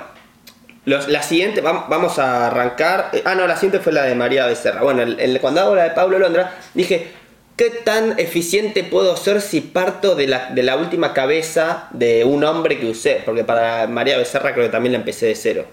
los- 0.86 1.08
la 1.08 1.22
siguiente 1.22 1.62
vam- 1.62 1.88
vamos 1.90 2.18
a 2.18 2.48
arrancar. 2.48 3.10
eh, 3.14 3.22
Ah, 3.26 3.36
no, 3.36 3.46
la 3.46 3.56
siguiente 3.56 3.80
fue 3.80 3.92
la 3.94 4.04
de 4.04 4.16
María 4.16 4.46
Becerra. 4.48 4.82
Bueno, 4.82 5.04
el- 5.04 5.20
el- 5.20 5.40
cuando 5.42 5.62
hago 5.62 5.76
la 5.76 5.84
de 5.84 5.90
Pablo 5.92 6.18
Londra, 6.18 6.56
dije, 6.74 7.12
¿qué 7.56 7.70
tan 7.70 8.20
eficiente 8.20 8.84
puedo 8.84 9.16
ser 9.18 9.42
si 9.42 9.62
parto 9.62 10.16
de 10.16 10.28
la, 10.28 10.52
de 10.52 10.64
la 10.64 10.76
última 10.78 11.14
cabeza 11.14 11.88
de 11.92 12.24
un 12.26 12.44
hombre 12.44 12.80
que 12.80 12.86
usé? 12.88 13.22
Porque 13.26 13.44
para 13.44 13.88
María 13.88 14.18
Becerra 14.18 14.54
creo 14.54 14.66
que 14.66 14.72
también 14.72 14.94
la 14.94 15.00
empecé 15.00 15.28
de 15.28 15.36
cero. 15.36 15.66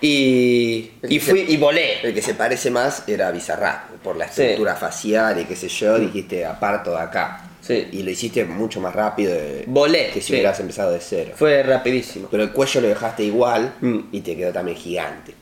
Y, 0.00 0.92
y 1.08 1.18
fui 1.18 1.44
se- 1.44 1.52
y 1.52 1.56
volé. 1.56 2.00
El 2.02 2.14
que 2.14 2.22
se 2.22 2.34
parece 2.34 2.70
más 2.70 3.02
era 3.08 3.30
Bizarrap, 3.32 3.90
por 4.02 4.16
la 4.16 4.26
Sí. 4.30 4.42
estructura 4.42 4.76
facial 4.76 5.40
y 5.40 5.44
qué 5.44 5.56
sé 5.56 5.68
yo, 5.68 5.98
dijiste 5.98 6.44
aparto 6.46 6.92
de 6.92 7.00
acá. 7.00 7.44
Sí. 7.60 7.88
Y 7.92 8.02
lo 8.04 8.10
hiciste 8.10 8.44
mucho 8.44 8.80
más 8.80 8.94
rápido 8.94 9.34
de- 9.34 9.64
Volé, 9.66 10.06
que 10.10 10.20
si 10.20 10.28
sí. 10.28 10.32
hubieras 10.34 10.60
empezado 10.60 10.92
de 10.92 11.00
cero. 11.00 11.32
Fue 11.34 11.62
rapidísimo. 11.64 12.28
Pero 12.30 12.44
el 12.44 12.52
cuello 12.52 12.80
lo 12.80 12.88
dejaste 12.88 13.24
igual 13.24 13.74
Mm. 13.80 13.98
y 14.12 14.20
te 14.20 14.36
quedó 14.36 14.52
también 14.52 14.76
gigante. 14.78 15.34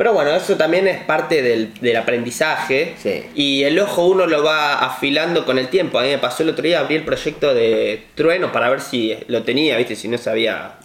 Pero 0.00 0.14
bueno, 0.14 0.34
eso 0.34 0.56
también 0.56 0.88
es 0.88 1.04
parte 1.04 1.42
del, 1.42 1.74
del 1.78 1.94
aprendizaje. 1.96 2.94
Sí. 2.96 3.22
Y 3.34 3.64
el 3.64 3.78
ojo 3.78 4.06
uno 4.06 4.26
lo 4.26 4.42
va 4.42 4.78
afilando 4.82 5.44
con 5.44 5.58
el 5.58 5.68
tiempo. 5.68 5.98
A 5.98 6.02
mí 6.04 6.08
me 6.08 6.16
pasó 6.16 6.42
el 6.42 6.48
otro 6.48 6.62
día, 6.62 6.80
abrí 6.80 6.94
el 6.94 7.04
proyecto 7.04 7.52
de 7.52 8.04
Trueno 8.14 8.50
para 8.50 8.70
ver 8.70 8.80
si 8.80 9.14
lo 9.28 9.42
tenía, 9.42 9.76
¿viste? 9.76 9.96
Si 9.96 10.08
no 10.08 10.16
se 10.16 10.30
había 10.30 10.78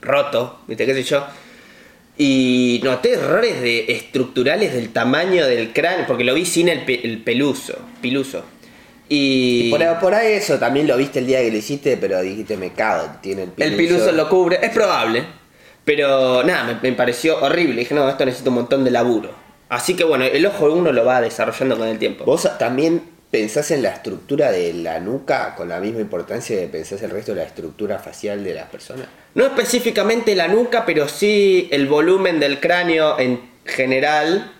roto, 0.00 0.58
¿viste? 0.66 0.84
¿Qué 0.84 0.94
sé 0.94 1.04
yo? 1.04 1.24
Y 2.18 2.80
noté 2.82 3.12
errores 3.12 3.60
de, 3.62 3.84
estructurales 3.92 4.74
del 4.74 4.92
tamaño 4.92 5.46
del 5.46 5.72
cráneo, 5.72 6.06
porque 6.08 6.24
lo 6.24 6.34
vi 6.34 6.44
sin 6.44 6.68
el, 6.68 6.84
pe- 6.84 7.02
el 7.04 7.18
peluso, 7.22 7.78
piluso. 8.02 8.44
Y, 9.08 9.66
Y 9.66 9.70
por, 9.70 9.80
ahí- 9.82 9.94
por 10.00 10.14
ahí 10.14 10.32
eso 10.32 10.58
también 10.58 10.88
lo 10.88 10.96
viste 10.96 11.20
el 11.20 11.26
día 11.26 11.40
que 11.40 11.52
lo 11.52 11.56
hiciste, 11.56 11.96
pero 11.96 12.20
dijiste 12.20 12.56
me 12.56 12.72
cago, 12.72 13.10
tiene 13.22 13.44
el 13.44 13.52
el 13.58 13.76
piluso 13.76 14.10
lo 14.12 14.28
cubre, 14.28 14.58
es 14.60 14.70
probable. 14.70 15.24
Pero 15.90 16.44
nada, 16.44 16.62
me, 16.62 16.90
me 16.90 16.96
pareció 16.96 17.42
horrible. 17.42 17.80
Dije, 17.80 17.96
no, 17.96 18.08
esto 18.08 18.24
necesita 18.24 18.50
un 18.50 18.54
montón 18.54 18.84
de 18.84 18.92
laburo. 18.92 19.32
Así 19.68 19.96
que 19.96 20.04
bueno, 20.04 20.24
el 20.24 20.46
ojo 20.46 20.72
uno 20.72 20.92
lo 20.92 21.04
va 21.04 21.20
desarrollando 21.20 21.76
con 21.76 21.88
el 21.88 21.98
tiempo. 21.98 22.24
¿Vos 22.24 22.48
también 22.58 23.02
pensás 23.28 23.72
en 23.72 23.82
la 23.82 23.88
estructura 23.88 24.52
de 24.52 24.72
la 24.72 25.00
nuca 25.00 25.56
con 25.56 25.68
la 25.68 25.80
misma 25.80 26.00
importancia 26.00 26.60
que 26.60 26.68
pensás 26.68 27.02
el 27.02 27.10
resto 27.10 27.32
de 27.32 27.38
la 27.38 27.46
estructura 27.48 27.98
facial 27.98 28.44
de 28.44 28.54
las 28.54 28.68
personas? 28.68 29.08
No 29.34 29.44
específicamente 29.44 30.36
la 30.36 30.46
nuca, 30.46 30.86
pero 30.86 31.08
sí 31.08 31.68
el 31.72 31.88
volumen 31.88 32.38
del 32.38 32.60
cráneo 32.60 33.18
en 33.18 33.40
general 33.64 34.52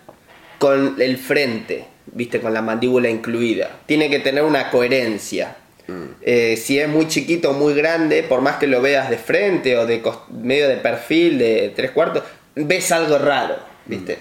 con 0.58 0.96
el 1.00 1.16
frente, 1.16 1.86
viste, 2.06 2.40
con 2.40 2.52
la 2.52 2.60
mandíbula 2.60 3.08
incluida. 3.08 3.70
Tiene 3.86 4.10
que 4.10 4.18
tener 4.18 4.42
una 4.42 4.68
coherencia. 4.68 5.58
Eh, 6.22 6.56
si 6.56 6.78
es 6.78 6.88
muy 6.88 7.08
chiquito 7.08 7.50
o 7.50 7.52
muy 7.54 7.74
grande, 7.74 8.22
por 8.22 8.40
más 8.40 8.56
que 8.56 8.66
lo 8.66 8.80
veas 8.82 9.10
de 9.10 9.18
frente 9.18 9.76
o 9.78 9.86
de 9.86 10.02
medio 10.30 10.68
de 10.68 10.76
perfil, 10.76 11.38
de 11.38 11.72
tres 11.74 11.90
cuartos, 11.92 12.22
ves 12.54 12.90
algo 12.92 13.18
raro, 13.18 13.56
viste. 13.86 14.18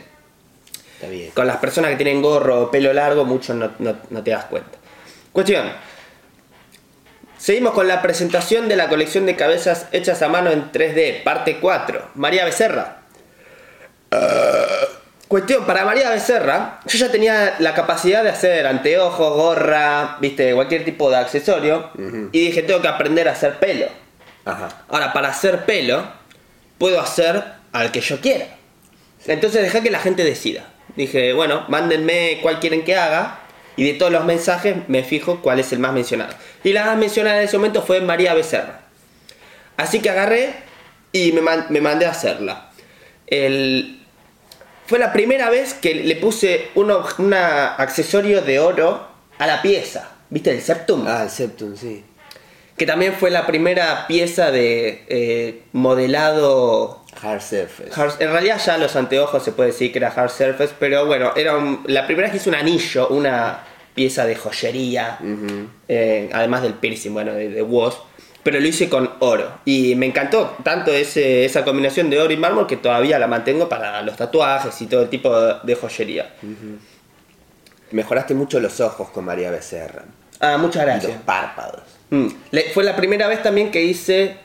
Está 0.95 1.07
bien. 1.07 1.31
Con 1.31 1.47
las 1.47 1.57
personas 1.57 1.91
que 1.91 1.97
tienen 1.97 2.21
gorro 2.21 2.63
o 2.63 2.71
pelo 2.71 2.91
largo, 2.93 3.23
mucho 3.25 3.53
no, 3.53 3.71
no- 3.79 3.97
no 4.09 4.23
te 4.23 4.31
das 4.31 4.45
cuenta. 4.45 4.77
Cuestión. 5.31 5.71
Seguimos 7.38 7.73
con 7.73 7.88
la 7.88 8.01
presentación 8.01 8.67
de 8.67 8.75
la 8.75 8.89
colección 8.89 9.25
de 9.25 9.38
cabezas 9.38 9.88
hechas 9.93 10.21
a 10.21 10.27
mano 10.27 10.51
en 10.51 10.71
3D, 10.73 11.23
parte 11.23 11.59
4. 11.61 12.09
María 12.15 12.43
Becerra. 12.43 12.97
Cuestión, 15.29 15.65
para 15.65 15.86
María 15.86 16.09
Becerra, 16.09 16.79
yo 16.88 16.98
ya 16.98 17.12
tenía 17.12 17.55
la 17.59 17.75
capacidad 17.75 18.24
de 18.24 18.31
hacer 18.31 18.65
anteojos, 18.65 19.33
gorra, 19.36 20.17
viste, 20.19 20.53
cualquier 20.55 20.83
tipo 20.83 21.09
de 21.12 21.17
accesorio. 21.17 21.91
Y 22.31 22.48
dije, 22.48 22.63
tengo 22.63 22.81
que 22.81 22.88
aprender 22.88 23.29
a 23.29 23.33
hacer 23.33 23.59
pelo. 23.59 23.86
Ajá. 24.45 24.69
Ahora, 24.89 25.13
para 25.13 25.27
hacer 25.29 25.65
pelo, 25.65 26.03
puedo 26.79 27.00
hacer 27.00 27.43
al 27.71 27.91
que 27.91 28.01
yo 28.01 28.19
quiera. 28.19 28.48
Entonces 29.27 29.62
dejé 29.62 29.83
que 29.83 29.91
la 29.91 30.00
gente 30.00 30.24
decida. 30.24 30.63
Dije, 30.95 31.31
bueno, 31.33 31.63
mándenme 31.69 32.39
cuál 32.41 32.59
quieren 32.59 32.83
que 32.83 32.95
haga. 32.95 33.38
Y 33.75 33.83
de 33.86 33.93
todos 33.93 34.12
los 34.12 34.25
mensajes 34.25 34.75
me 34.89 35.03
fijo 35.03 35.41
cuál 35.41 35.59
es 35.59 35.71
el 35.71 35.77
más 35.79 35.93
mencionado. 35.93 36.33
Y 36.63 36.74
la 36.74 36.86
más 36.86 36.98
mencionada 36.98 37.38
en 37.38 37.43
ese 37.48 37.57
momento 37.57 37.83
fue 37.83 38.01
María 38.01 38.33
Becerra. 38.33 38.79
Así 39.77 40.00
que 40.01 40.09
agarré 40.09 40.53
y 41.12 41.31
me, 41.33 41.41
man- 41.41 41.67
me 41.69 41.81
mandé 41.81 42.07
a 42.07 42.09
hacerla. 42.12 42.71
El- 43.27 43.98
fue 44.89 45.00
la 45.00 45.13
primera 45.13 45.50
vez 45.50 45.74
que 45.75 45.93
le 45.93 46.15
puse 46.15 46.69
un 46.75 47.34
accesorio 47.34 48.41
de 48.41 48.60
oro 48.60 49.08
a 49.38 49.48
la 49.48 49.62
pieza. 49.62 50.10
¿Viste 50.31 50.51
el 50.51 50.62
septum? 50.62 51.05
Ah, 51.08 51.24
el 51.24 51.29
septum, 51.29 51.75
sí. 51.77 52.03
que 52.77 52.86
también 52.86 53.13
fue 53.13 53.29
la 53.29 53.46
primera 53.46 54.08
pieza 54.08 54.51
de 54.51 55.03
eh, 55.10 55.63
modelado 55.74 57.03
Hard 57.22 57.41
surface. 57.41 57.91
hard- 57.91 58.15
en 58.22 58.31
realidad 58.31 58.60
ya 58.65 58.77
los 58.77 58.96
anteojos 58.96 59.43
se 59.43 59.51
puede 59.51 59.72
decir 59.72 59.91
que 59.91 59.98
era 60.00 60.10
hard 60.10 60.29
surface 60.29 60.74
pero 60.79 61.05
bueno 61.05 61.34
era 61.36 61.58
un- 61.58 61.84
la 61.88 62.05
primera 62.05 62.27
vez 62.27 62.31
que 62.31 62.38
hice 62.38 62.50
un 62.50 62.55
anillo 62.55 63.08
una 63.10 63.63
pieza 63.93 64.25
de 64.25 64.36
joyería 64.36 65.17
eh, 65.89 66.29
además 66.31 66.62
del 66.62 66.75
piercing 66.75 67.12
bueno 67.13 67.34
de, 67.34 67.50
de 67.50 67.62
Woz 67.62 67.98
pero 68.43 68.60
lo 68.60 68.67
hice 68.67 68.88
con 68.89 69.10
oro 69.19 69.60
y 69.65 69.96
me 69.96 70.05
encantó 70.05 70.55
tanto 70.63 70.91
ese, 70.91 71.46
esa 71.46 71.63
combinación 71.65 72.10
de 72.10 72.19
oro 72.22 72.31
y 72.34 72.38
mármol 72.38 72.67
que 72.67 72.77
todavía 72.77 73.19
la 73.19 73.27
mantengo 73.27 73.67
para 73.67 74.01
los 74.01 74.15
tatuajes 74.15 74.81
y 74.81 74.88
todo 74.88 75.01
el 75.03 75.10
tipo 75.10 75.39
de, 75.39 75.75
joyería 75.75 76.34
Mejoraste 77.91 78.34
mucho 78.36 78.60
los 78.60 78.79
ojos 78.81 79.10
con 79.10 79.25
María 79.25 79.50
Becerra. 79.50 80.03
ah 80.39 80.58
muchas 80.58 80.84
Y 80.84 80.86
gracias 80.86 81.13
los 81.13 81.22
párpados. 81.24 81.81
Mm. 82.12 82.27
Le- 82.51 82.69
fue 82.72 82.84
la 82.84 82.96
primera 82.96 83.27
vez 83.27 83.41
también 83.41 83.72
que 83.72 83.84
hice 83.84 84.38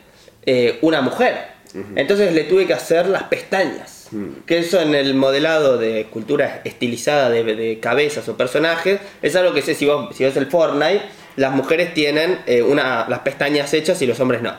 eh, 0.45 0.79
una 0.81 1.01
mujer. 1.01 1.53
Entonces 1.97 2.33
le 2.33 2.45
tuve 2.45 2.65
que 2.65 2.73
hacer 2.73 3.05
las 3.07 3.23
pestañas. 3.23 4.07
Que 4.45 4.59
eso 4.59 4.79
en 4.81 4.95
el 4.95 5.13
modelado 5.13 5.77
de 5.77 6.01
escultura 6.01 6.61
estilizada 6.63 7.29
de, 7.29 7.43
de 7.43 7.79
cabezas 7.81 8.29
o 8.29 8.37
personajes 8.37 9.01
es 9.21 9.35
algo 9.35 9.53
que 9.53 9.61
sé 9.61 9.75
si 9.75 9.85
vos, 9.85 10.15
si 10.15 10.23
ves 10.23 10.37
el 10.37 10.45
Fortnite, 10.47 11.01
las 11.35 11.53
mujeres 11.53 11.93
tienen 11.93 12.39
eh, 12.45 12.61
una, 12.61 13.07
las 13.09 13.19
pestañas 13.19 13.73
hechas 13.73 14.01
y 14.01 14.07
los 14.07 14.19
hombres 14.19 14.41
no. 14.41 14.53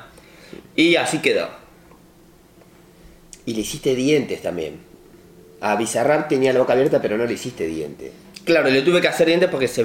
Y 0.75 0.97
así 0.97 1.19
quedó. 1.19 1.49
Y 3.47 3.55
le 3.55 3.61
hiciste 3.61 3.95
dientes 3.95 4.43
también. 4.43 4.81
A 5.61 5.77
Bizarrap 5.77 6.29
tenía 6.29 6.53
la 6.53 6.59
boca 6.59 6.75
abierta, 6.75 7.01
pero 7.01 7.17
no 7.17 7.25
le 7.25 7.33
hiciste 7.33 7.67
dientes. 7.67 8.13
Claro, 8.45 8.69
le 8.71 8.83
tuve 8.83 9.01
que 9.01 9.09
hacer 9.09 9.27
dientes 9.27 9.49
porque 9.49 9.69
se. 9.69 9.83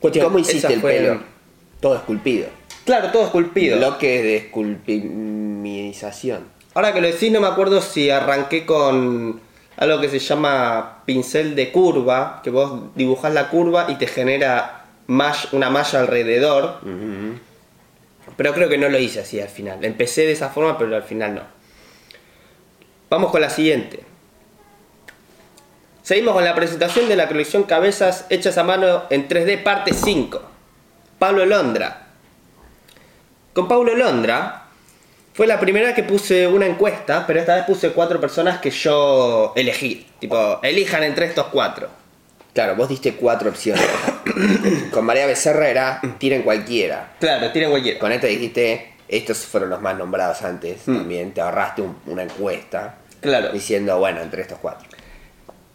Cuestión, 0.00 0.26
¿Cómo 0.26 0.38
hiciste 0.38 0.74
el 0.74 0.82
pelo? 0.82 1.22
Todo 1.80 1.96
esculpido. 1.96 2.48
Claro, 2.84 3.10
todo 3.10 3.24
esculpido. 3.24 3.78
Bloques 3.78 4.22
de 4.22 4.36
esculpimización. 4.36 6.44
Ahora 6.74 6.92
que 6.92 7.00
lo 7.00 7.06
decís, 7.06 7.32
no 7.32 7.40
me 7.40 7.46
acuerdo 7.46 7.80
si 7.80 8.10
arranqué 8.10 8.66
con 8.66 9.40
algo 9.76 10.00
que 10.00 10.08
se 10.08 10.18
llama 10.18 11.02
pincel 11.04 11.54
de 11.56 11.72
curva, 11.72 12.40
que 12.42 12.50
vos 12.50 12.94
dibujás 12.94 13.32
la 13.32 13.48
curva 13.48 13.86
y 13.88 13.96
te 13.96 14.06
genera 14.06 14.84
mall- 15.08 15.48
una 15.52 15.70
malla 15.70 16.00
alrededor. 16.00 16.78
Pero 18.36 18.54
creo 18.54 18.68
que 18.68 18.78
no 18.78 18.88
lo 18.88 18.98
hice 18.98 19.20
así 19.20 19.40
al 19.40 19.48
final. 19.48 19.84
Empecé 19.84 20.22
de 20.22 20.32
esa 20.32 20.48
forma, 20.50 20.78
pero 20.78 20.94
al 20.96 21.02
final 21.02 21.34
no. 21.34 21.42
Vamos 23.10 23.30
con 23.30 23.40
la 23.40 23.50
siguiente. 23.50 24.04
Seguimos 26.02 26.34
con 26.34 26.44
la 26.44 26.54
presentación 26.54 27.08
de 27.08 27.16
la 27.16 27.28
colección 27.28 27.62
Cabezas 27.64 28.26
hechas 28.30 28.58
a 28.58 28.64
mano 28.64 29.04
en 29.10 29.26
3D, 29.28 29.62
parte 29.62 29.92
5. 29.94 30.42
Pablo 31.18 31.46
Londra. 31.46 32.08
Con 33.54 33.68
Pablo 33.68 33.94
Londra 33.94 34.63
fue 35.34 35.46
la 35.46 35.60
primera 35.60 35.94
que 35.94 36.02
puse 36.02 36.46
una 36.46 36.64
encuesta, 36.64 37.26
pero 37.26 37.38
esta 37.40 37.56
vez 37.56 37.64
puse 37.64 37.90
cuatro 37.90 38.18
personas 38.20 38.60
que 38.60 38.70
yo 38.70 39.52
elegí. 39.56 40.06
Tipo, 40.20 40.60
elijan 40.62 41.02
entre 41.02 41.26
estos 41.26 41.48
cuatro. 41.48 41.88
Claro, 42.54 42.76
vos 42.76 42.88
diste 42.88 43.14
cuatro 43.16 43.50
opciones. 43.50 43.84
Con 44.92 45.04
María 45.04 45.26
Becerra 45.26 45.68
era 45.68 46.00
tiren 46.18 46.42
cualquiera. 46.42 47.14
Claro, 47.20 47.50
tienen 47.52 47.70
cualquiera. 47.70 47.98
Con 47.98 48.12
esta 48.12 48.28
dijiste, 48.28 48.94
estos 49.08 49.38
fueron 49.38 49.70
los 49.70 49.80
más 49.80 49.96
nombrados 49.98 50.40
antes. 50.42 50.86
Mm. 50.86 50.96
También 50.96 51.34
te 51.34 51.40
ahorraste 51.40 51.82
un- 51.82 51.96
una 52.06 52.22
encuesta 52.22 52.96
Claro. 53.20 53.50
diciendo, 53.52 53.98
bueno, 53.98 54.20
entre 54.20 54.42
estos 54.42 54.58
cuatro. 54.58 54.88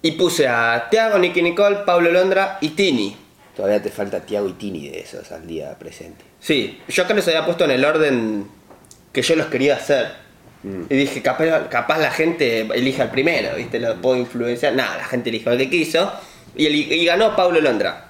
Y 0.02 0.12
puse 0.14 0.48
a 0.48 0.88
Tiago, 0.90 1.20
Nicky 1.20 1.42
Nicole, 1.42 1.80
Pablo 1.86 2.10
Londra 2.12 2.58
y 2.62 2.70
Tini. 2.70 3.18
Todavía 3.58 3.82
te 3.82 3.90
falta 3.90 4.22
Tiago 4.22 4.48
y 4.48 4.54
Tini 4.54 4.88
de 4.88 5.02
esos 5.02 5.30
al 5.34 5.46
día 5.46 5.78
presente. 5.78 6.24
Sí, 6.40 6.80
yo 6.88 7.04
acá 7.04 7.14
los 7.14 7.28
había 7.28 7.44
puesto 7.44 7.66
en 7.66 7.72
el 7.72 7.84
orden 7.84 8.48
que 9.14 9.22
yo 9.22 9.36
los 9.36 9.48
quería 9.48 9.76
hacer. 9.76 10.30
Y 10.90 10.94
dije, 10.96 11.22
capaz, 11.22 11.70
capaz 11.70 12.00
la 12.00 12.12
gente 12.12 12.62
elige 12.74 13.02
al 13.02 13.12
primero, 13.12 13.56
¿viste? 13.56 13.80
Lo 13.80 13.96
puedo 14.02 14.18
influenciar. 14.18 14.74
Nada, 14.76 14.98
la 14.98 15.06
gente 15.06 15.30
eligió 15.30 15.52
el 15.54 15.58
que 15.58 15.70
quiso. 15.70 16.12
Y, 16.56 17.06
ganó 17.06 17.34
Pablo 17.36 17.62
Londra. 17.62 18.08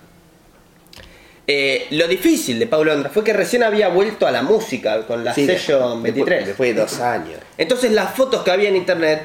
Eh, 1.46 1.88
lo 1.92 2.08
difícil 2.08 2.60
de 2.60 2.68
Pablo 2.68 2.92
Londra 2.94 3.10
fue 3.10 3.24
que 3.24 3.34
recién 3.34 3.64
había 3.64 3.90
vuelto 3.90 4.28
a 4.28 4.32
la 4.32 4.44
música 4.44 5.02
con 5.08 5.24
la 5.24 5.34
Sí, 5.34 5.46
sello 5.46 5.80
después- 5.80 6.04
23. 6.04 6.46
Después 6.48 6.76
de 6.76 6.82
dos 6.82 7.00
años. 7.00 7.40
Entonces 7.58 7.92
las 7.92 8.14
fotos 8.16 8.44
que 8.44 8.52
había 8.52 8.70
en 8.70 8.76
internet 8.76 9.24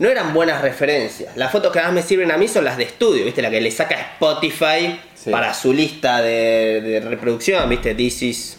no 0.00 0.08
eran 0.08 0.32
buenas 0.34 0.60
referencias. 0.60 1.36
Las 1.36 1.52
fotos 1.52 1.72
que 1.72 1.80
más 1.80 1.92
me 1.92 2.02
sirven 2.02 2.30
a 2.32 2.36
mí 2.36 2.48
son 2.48 2.64
las 2.64 2.76
de 2.76 2.84
estudio, 2.84 3.24
¿viste? 3.24 3.42
La 3.42 3.50
que 3.50 3.60
le 3.60 3.70
saca 3.70 3.94
Spotify 4.14 4.98
Sí. 5.14 5.30
para 5.30 5.54
su 5.54 5.72
lista 5.72 6.20
de, 6.20 6.80
de 6.80 7.00
reproducción, 7.00 7.68
¿viste? 7.68 7.94
This 7.94 8.22
is 8.22 8.58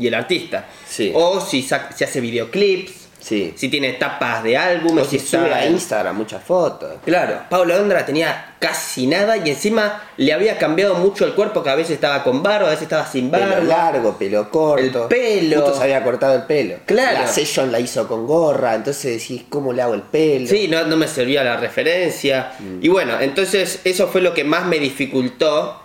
y 0.00 0.06
el 0.06 0.14
artista. 0.14 0.66
Sí. 0.88 1.12
O 1.14 1.40
si, 1.40 1.62
si 1.62 1.74
hace 2.04 2.20
videoclips. 2.20 3.00
Sí. 3.20 3.52
Si 3.54 3.68
tiene 3.68 3.92
tapas 3.92 4.42
de 4.42 4.56
álbumes, 4.56 5.06
O 5.06 5.10
si 5.10 5.18
si 5.18 5.26
sube 5.26 5.44
está 5.44 5.58
a 5.58 5.66
Instagram 5.66 6.16
muchas 6.16 6.42
fotos. 6.42 6.94
Claro, 7.04 7.42
Pablo 7.50 7.76
Londra 7.76 8.06
tenía 8.06 8.54
casi 8.58 9.06
nada 9.06 9.36
y 9.36 9.50
encima 9.50 10.04
le 10.16 10.32
había 10.32 10.56
cambiado 10.56 10.94
mucho 10.94 11.26
el 11.26 11.34
cuerpo, 11.34 11.62
que 11.62 11.68
a 11.68 11.74
veces 11.74 11.96
estaba 11.96 12.24
con 12.24 12.42
barba, 12.42 12.68
a 12.68 12.70
veces 12.70 12.84
estaba 12.84 13.04
sin 13.06 13.30
Pelo 13.30 13.44
barba. 13.46 13.60
largo, 13.64 14.16
pelo 14.16 14.48
corto. 14.50 15.02
El 15.02 15.08
pelo. 15.08 15.56
Justo 15.60 15.76
se 15.76 15.82
había 15.82 16.02
cortado 16.02 16.34
el 16.34 16.44
pelo. 16.44 16.76
Claro. 16.86 17.18
La 17.18 17.26
session 17.26 17.70
la 17.70 17.78
hizo 17.78 18.08
con 18.08 18.26
gorra, 18.26 18.74
entonces 18.74 19.20
decís, 19.20 19.42
¿cómo 19.50 19.74
le 19.74 19.82
hago 19.82 19.92
el 19.92 20.02
pelo? 20.02 20.46
Sí, 20.48 20.66
no, 20.68 20.86
no 20.86 20.96
me 20.96 21.06
servía 21.06 21.44
la 21.44 21.58
referencia. 21.58 22.52
Y 22.80 22.88
bueno, 22.88 23.20
entonces 23.20 23.80
eso 23.84 24.08
fue 24.08 24.22
lo 24.22 24.32
que 24.32 24.44
más 24.44 24.64
me 24.64 24.78
dificultó. 24.78 25.78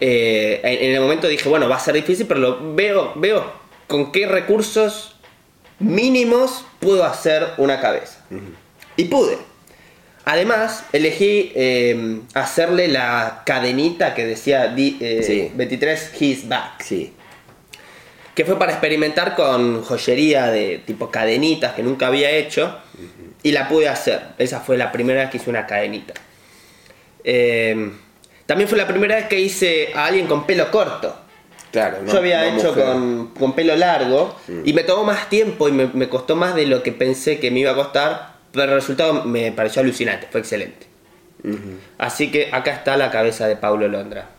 Eh, 0.00 0.60
en, 0.62 0.88
en 0.88 0.94
el 0.94 1.00
momento 1.02 1.28
dije, 1.28 1.48
bueno, 1.50 1.68
va 1.68 1.76
a 1.76 1.80
ser 1.80 1.94
difícil, 1.94 2.24
pero 2.26 2.40
lo 2.40 2.74
veo, 2.74 3.12
veo 3.16 3.57
con 3.88 4.12
qué 4.12 4.26
recursos 4.26 5.16
mínimos 5.80 6.64
puedo 6.78 7.04
hacer 7.04 7.48
una 7.56 7.80
cabeza. 7.80 8.24
Y 8.96 9.04
pude. 9.06 9.38
Además, 10.24 10.84
elegí 10.92 11.52
eh, 11.54 12.20
hacerle 12.34 12.86
la 12.88 13.42
cadenita 13.46 14.14
que 14.14 14.26
decía 14.26 14.74
eh, 14.76 15.22
Sí. 15.22 15.50
23 15.54 16.12
His 16.20 16.48
Back. 16.48 16.82
Sí. 16.82 17.14
que 18.34 18.44
fue 18.44 18.56
para 18.58 18.70
experimentar 18.72 19.34
con 19.34 19.82
joyería 19.82 20.46
de 20.48 20.78
tipo 20.86 21.10
cadenitas 21.10 21.72
que 21.72 21.82
nunca 21.82 22.06
había 22.06 22.30
hecho 22.30 22.78
y 23.42 23.52
la 23.52 23.68
pude 23.68 23.88
hacer. 23.88 24.20
Esa 24.38 24.60
fue 24.60 24.76
la 24.76 24.92
primera 24.92 25.22
vez 25.22 25.30
que 25.30 25.38
hice 25.38 25.50
una 25.50 25.66
cadenita. 25.66 26.14
Eh, 27.24 27.90
también 28.46 28.68
fue 28.68 28.78
la 28.78 28.86
primera 28.86 29.16
vez 29.16 29.26
que 29.28 29.40
hice 29.40 29.92
a 29.94 30.06
alguien 30.06 30.26
con 30.26 30.46
pelo 30.46 30.70
corto. 30.70 31.16
Claro, 31.70 31.98
no, 32.02 32.12
Yo 32.12 32.18
había 32.18 32.50
no 32.50 32.58
hecho 32.58 32.74
con, 32.74 33.28
con 33.38 33.52
pelo 33.54 33.76
largo 33.76 34.34
y 34.64 34.72
me 34.72 34.84
tomó 34.84 35.04
más 35.04 35.28
tiempo 35.28 35.68
y 35.68 35.72
me, 35.72 35.86
me 35.86 36.08
costó 36.08 36.34
más 36.34 36.54
de 36.54 36.66
lo 36.66 36.82
que 36.82 36.92
pensé 36.92 37.38
que 37.38 37.50
me 37.50 37.60
iba 37.60 37.72
a 37.72 37.74
costar, 37.74 38.34
pero 38.52 38.64
el 38.72 38.78
resultado 38.80 39.24
me 39.24 39.52
pareció 39.52 39.82
alucinante, 39.82 40.28
fue 40.30 40.40
excelente. 40.40 40.86
Así 41.98 42.30
que 42.30 42.48
acá 42.52 42.72
está 42.72 42.96
la 42.96 43.10
cabeza 43.10 43.46
de 43.46 43.56
Paulo 43.56 43.88
Londra. 43.88 44.30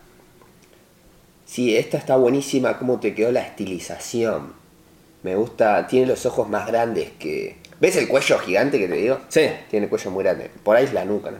Sí, 1.46 1.76
esta 1.76 1.98
está 1.98 2.16
buenísima, 2.16 2.78
cómo 2.78 3.00
te 3.00 3.14
quedó 3.14 3.32
la 3.32 3.40
estilización. 3.40 4.52
Me 5.22 5.34
gusta, 5.34 5.86
tiene 5.86 6.06
los 6.06 6.24
ojos 6.26 6.48
más 6.48 6.66
grandes 6.66 7.10
que... 7.18 7.56
¿Ves 7.80 7.96
el 7.96 8.08
cuello 8.08 8.38
gigante 8.38 8.78
que 8.78 8.88
te 8.88 8.94
digo? 8.94 9.20
Sí. 9.28 9.48
Tiene 9.68 9.86
el 9.86 9.90
cuello 9.90 10.10
muy 10.10 10.22
grande. 10.22 10.50
Por 10.62 10.76
ahí 10.76 10.84
es 10.84 10.92
la 10.92 11.04
nuca, 11.04 11.30
¿no? 11.30 11.38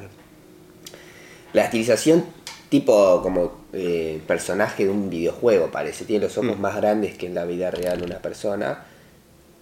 La 1.52 1.64
estilización 1.64 2.25
tipo 2.70 3.20
como 3.22 3.66
eh, 3.74 4.20
personaje 4.26 4.84
de 4.84 4.90
un 4.90 5.10
videojuego 5.10 5.70
parece. 5.70 6.04
Tiene 6.06 6.24
los 6.24 6.38
ojos 6.38 6.56
Mm. 6.56 6.60
más 6.60 6.76
grandes 6.76 7.16
que 7.18 7.26
en 7.26 7.34
la 7.34 7.44
vida 7.44 7.70
real 7.70 8.02
una 8.02 8.18
persona. 8.20 8.84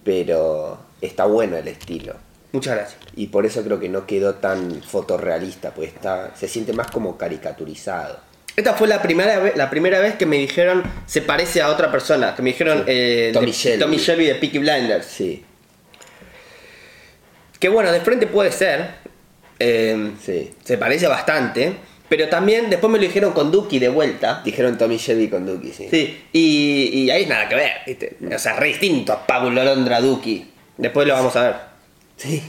Pero 0.05 0.79
está 1.01 1.25
bueno 1.27 1.57
el 1.57 1.67
estilo. 1.69 2.15
Muchas 2.53 2.77
gracias. 2.77 3.01
Y 3.17 3.27
por 3.27 3.45
eso 3.45 3.63
creo 3.63 3.79
que 3.79 3.89
no 3.91 4.07
quedó 4.07 4.37
tan 4.37 4.83
fotorrealista, 4.83 5.73
pues 5.75 5.89
está, 5.93 6.35
se 6.35 6.49
siente 6.49 6.73
más 6.73 6.91
como 6.91 7.19
caricaturizado. 7.19 8.21
Esta 8.57 8.73
fue 8.75 8.89
la 8.89 9.03
primera, 9.03 9.39
vez, 9.39 9.57
la 9.57 9.69
primera 9.69 10.01
vez 10.01 10.15
que 10.17 10.25
me 10.27 10.37
dijeron 10.39 10.83
se 11.07 11.21
parece 11.23 11.61
a 11.61 11.69
otra 11.69 11.91
persona. 11.93 12.35
Que 12.35 12.43
me 12.43 12.51
dijeron 12.51 12.79
Sí. 12.79 12.85
eh, 12.89 13.31
Tommy 13.35 13.47
de- 13.47 13.53
Shelby. 13.53 13.79
Tommy 13.81 13.97
Shelby 13.99 14.25
de 14.27 14.35
Peaky 14.37 14.59
Blinders. 14.59 15.07
Sí, 15.07 15.45
Que 17.59 17.69
bueno, 17.69 17.91
de 17.93 18.01
frente 18.01 18.27
puede 18.27 18.53
ser. 18.53 18.95
eh, 19.59 20.13
sí. 20.25 20.53
Se 20.65 20.79
parece 20.79 21.07
bastante. 21.09 21.75
Pero 22.09 22.29
también 22.29 22.71
después 22.71 22.91
me 22.91 22.99
lo 22.99 23.05
dijeron 23.05 23.33
con 23.33 23.51
Duki 23.51 23.79
de 23.79 23.89
vuelta. 23.89 24.41
Dijeron 24.45 24.79
Tommy 24.79 24.97
Shelby 24.97 25.29
con 25.29 25.45
Duki, 25.47 25.73
sí. 25.73 25.89
Sí, 25.91 26.25
y, 26.33 26.89
y 27.05 27.11
ahí 27.11 27.27
nada 27.27 27.49
que 27.49 27.55
ver, 27.55 27.73
¿viste? 27.87 28.17
O 28.35 28.39
sea, 28.39 28.57
re 28.57 28.69
distinto 28.69 29.13
a 29.13 29.27
Pablo 29.27 29.63
Londra 29.63 30.01
Duki. 30.01 30.49
Después 30.79 31.07
lo 31.07 31.15
vamos 31.15 31.37
a 31.37 31.43
ver. 31.43 31.55
Sí. 32.17 32.43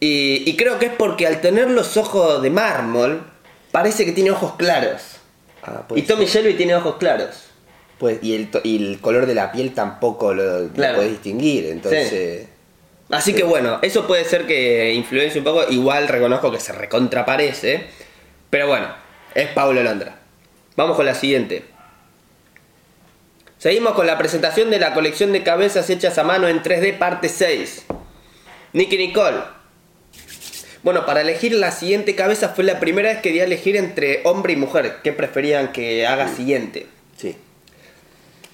Y, 0.00 0.42
y 0.50 0.56
creo 0.56 0.78
que 0.78 0.86
es 0.86 0.92
porque 0.92 1.26
al 1.26 1.40
tener 1.40 1.70
los 1.70 1.96
ojos 1.96 2.42
de 2.42 2.50
mármol, 2.50 3.22
parece 3.72 4.04
que 4.04 4.12
tiene 4.12 4.30
ojos 4.32 4.54
claros. 4.56 5.02
Ah, 5.62 5.84
Y 5.94 6.02
Tommy 6.02 6.26
ser. 6.26 6.42
Shelby 6.42 6.56
tiene 6.56 6.74
ojos 6.74 6.96
claros. 6.96 7.44
Pues, 7.98 8.18
y, 8.22 8.34
el, 8.34 8.48
y 8.64 8.76
el 8.92 9.00
color 9.00 9.24
de 9.26 9.34
la 9.34 9.52
piel 9.52 9.72
tampoco 9.72 10.34
lo, 10.34 10.60
lo 10.60 10.68
Claro. 10.72 10.96
puedes 10.96 11.12
distinguir, 11.12 11.66
entonces... 11.66 12.48
Así 13.08 13.32
que 13.34 13.44
bueno, 13.44 13.78
eso 13.82 14.04
puede 14.06 14.24
ser 14.24 14.46
que 14.46 14.92
influencie 14.92 15.38
un 15.38 15.44
poco. 15.44 15.62
Igual 15.70 16.08
reconozco 16.08 16.50
que 16.50 16.58
se 16.58 16.72
recontraparece. 16.72 17.84
Pero 18.56 18.68
bueno, 18.68 18.88
es 19.34 19.48
Pablo 19.48 19.82
Londra. 19.82 20.16
Vamos 20.76 20.96
con 20.96 21.04
la 21.04 21.14
siguiente. 21.14 21.64
Seguimos 23.58 23.92
con 23.92 24.06
la 24.06 24.16
presentación 24.16 24.70
de 24.70 24.78
la 24.78 24.94
colección 24.94 25.30
de 25.32 25.42
cabezas 25.42 25.90
hechas 25.90 26.16
a 26.16 26.24
mano 26.24 26.48
en 26.48 26.62
3D 26.62 26.96
parte 26.96 27.28
6. 27.28 27.84
Nicky 28.72 28.96
Nicole. 28.96 29.42
Bueno, 30.82 31.04
para 31.04 31.20
elegir 31.20 31.52
la 31.52 31.70
siguiente 31.70 32.14
cabeza 32.14 32.48
fue 32.48 32.64
la 32.64 32.80
primera 32.80 33.10
vez 33.10 33.20
que 33.20 33.30
di 33.30 33.40
a 33.40 33.44
elegir 33.44 33.76
entre 33.76 34.22
hombre 34.24 34.54
y 34.54 34.56
mujer. 34.56 35.00
¿Qué 35.04 35.12
preferían 35.12 35.70
que 35.72 36.06
haga 36.06 36.26
siguiente? 36.26 36.86
Sí. 37.18 37.36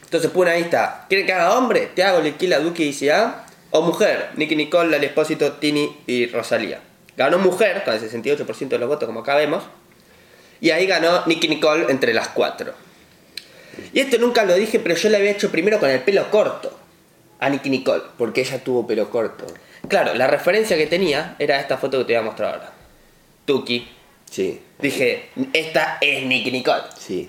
Entonces 0.02 0.32
pone 0.32 0.50
ahí 0.50 0.62
está. 0.62 1.06
¿Quieren 1.08 1.28
que 1.28 1.32
haga 1.32 1.56
hombre? 1.56 1.90
Te 1.94 2.02
hago 2.02 2.18
Lequila 2.18 2.58
Duque 2.58 2.82
y 2.82 3.08
A. 3.08 3.46
O 3.70 3.82
mujer. 3.82 4.30
Nicky 4.34 4.56
Nicole, 4.56 4.90
Lali 4.90 5.06
Espósito, 5.06 5.52
Tini 5.52 5.96
y 6.08 6.26
Rosalía. 6.26 6.80
Ganó 7.16 7.38
mujer 7.38 7.84
con 7.84 7.94
el 7.94 8.00
68% 8.00 8.66
de 8.66 8.78
los 8.78 8.88
votos, 8.88 9.06
como 9.06 9.20
acá 9.20 9.36
vemos. 9.36 9.62
Y 10.62 10.70
ahí 10.70 10.86
ganó 10.86 11.26
Nicky 11.26 11.48
Nicole 11.48 11.86
entre 11.90 12.14
las 12.14 12.28
cuatro. 12.28 12.72
Y 13.92 13.98
esto 13.98 14.16
nunca 14.18 14.44
lo 14.44 14.54
dije, 14.54 14.78
pero 14.78 14.94
yo 14.94 15.08
le 15.10 15.16
había 15.16 15.32
hecho 15.32 15.50
primero 15.50 15.80
con 15.80 15.90
el 15.90 16.00
pelo 16.00 16.30
corto 16.30 16.78
a 17.40 17.50
Nicky 17.50 17.68
Nicole. 17.68 18.04
Porque 18.16 18.42
ella 18.42 18.62
tuvo 18.62 18.86
pelo 18.86 19.10
corto. 19.10 19.44
Claro, 19.88 20.14
la 20.14 20.28
referencia 20.28 20.76
que 20.76 20.86
tenía 20.86 21.34
era 21.40 21.58
esta 21.58 21.78
foto 21.78 21.98
que 21.98 22.04
te 22.04 22.12
voy 22.12 22.20
a 22.20 22.22
mostrar 22.22 22.54
ahora. 22.54 22.72
Tuki. 23.44 23.88
Sí, 24.30 24.62
Dije, 24.78 25.30
esta 25.52 25.98
es 26.00 26.24
Nicky 26.24 26.50
Nicole. 26.52 26.84
sí. 26.96 27.28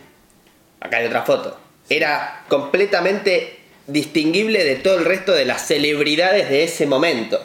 Acá 0.80 0.98
hay 0.98 1.08
otra 1.08 1.24
foto. 1.24 1.58
Era 1.90 2.44
completamente 2.50 3.58
distinguible 3.88 4.64
de 4.64 4.76
todo 4.76 5.00
el 5.00 5.06
resto 5.06 5.32
de 5.34 5.46
las 5.46 5.66
celebridades 5.66 6.50
de 6.50 6.66
ese 6.66 6.86
momento. 6.86 7.42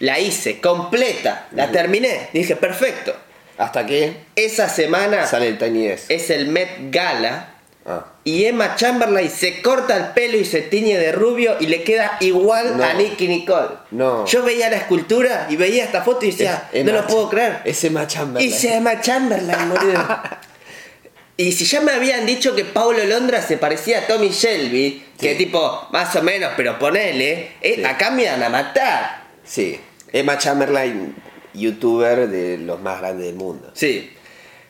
La 0.00 0.18
hice 0.18 0.60
completa, 0.60 1.48
la 1.52 1.70
terminé. 1.70 2.30
Dije, 2.32 2.56
perfecto. 2.56 3.14
Hasta 3.58 3.86
que 3.86 4.16
Esa 4.36 4.68
semana 4.68 5.26
sale 5.26 5.48
el 5.48 5.58
Tiny 5.58 5.86
Desk. 5.86 6.10
es 6.10 6.30
el 6.30 6.48
Met 6.48 6.68
Gala 6.90 7.48
Ah, 7.84 8.06
y 8.22 8.44
Emma 8.44 8.76
Chamberlain 8.76 9.28
se 9.28 9.60
corta 9.60 9.96
el 9.96 10.04
pelo 10.12 10.36
y 10.38 10.44
se 10.44 10.60
tiñe 10.62 10.96
de 10.96 11.10
rubio 11.10 11.56
y 11.58 11.66
le 11.66 11.82
queda 11.82 12.16
igual 12.20 12.76
No. 12.78 12.84
a 12.84 12.92
Nicky 12.94 13.26
Nicole. 13.26 13.70
No. 13.90 14.24
Yo 14.24 14.44
veía 14.44 14.70
la 14.70 14.76
escultura 14.76 15.48
y 15.50 15.56
veía 15.56 15.82
esta 15.82 16.00
foto 16.02 16.24
y 16.24 16.30
decía, 16.30 16.68
Es 16.72 16.84
no 16.84 16.90
Emma 16.92 17.00
lo 17.00 17.06
puedo 17.08 17.28
creer. 17.28 17.60
Es 17.64 17.82
Emma 17.82 18.06
Chamberlain. 18.06 18.48
Y 18.48 18.52
se 18.52 18.68
llama 18.68 19.00
Chamberlain, 19.00 19.68
boludo. 19.68 20.06
y 21.36 21.50
si 21.50 21.64
ya 21.64 21.80
me 21.80 21.90
habían 21.90 22.24
dicho 22.24 22.54
que 22.54 22.64
Paulo 22.64 23.02
Londra 23.04 23.42
se 23.42 23.56
parecía 23.56 23.98
a 23.98 24.06
Tommy 24.06 24.28
Shelby, 24.28 25.04
que 25.18 25.34
tipo, 25.34 25.88
más 25.90 26.14
o 26.14 26.22
menos, 26.22 26.52
pero 26.56 26.78
ponele, 26.78 27.52
eh, 27.60 27.74
Sí. 27.76 27.84
acá 27.84 28.12
me 28.12 28.22
iban 28.22 28.44
a 28.44 28.48
matar. 28.48 29.24
Sí. 29.44 29.80
Emma 30.12 30.38
Chamberlain, 30.38 31.16
youtuber 31.54 32.28
de 32.28 32.58
los 32.58 32.80
más 32.80 33.00
grandes 33.00 33.26
del 33.26 33.34
mundo. 33.34 33.70
Sí. 33.74 34.12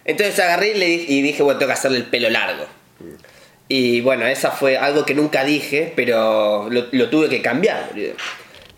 Entonces 0.04 0.38
agarré 0.40 0.70
y, 0.72 0.74
le 0.78 0.86
di- 0.86 1.04
y 1.08 1.22
dije, 1.22 1.42
bueno, 1.42 1.58
tengo 1.58 1.68
que 1.70 1.74
hacerle 1.74 1.98
el 1.98 2.06
pelo 2.06 2.28
largo. 2.30 2.64
Y 3.68 4.00
bueno, 4.00 4.26
esa 4.26 4.50
fue 4.50 4.76
algo 4.76 5.04
que 5.06 5.14
nunca 5.14 5.44
dije, 5.44 5.92
pero 5.96 6.68
lo, 6.70 6.86
lo 6.90 7.08
tuve 7.10 7.28
que 7.28 7.40
cambiar, 7.40 7.88
boludo. 7.90 8.12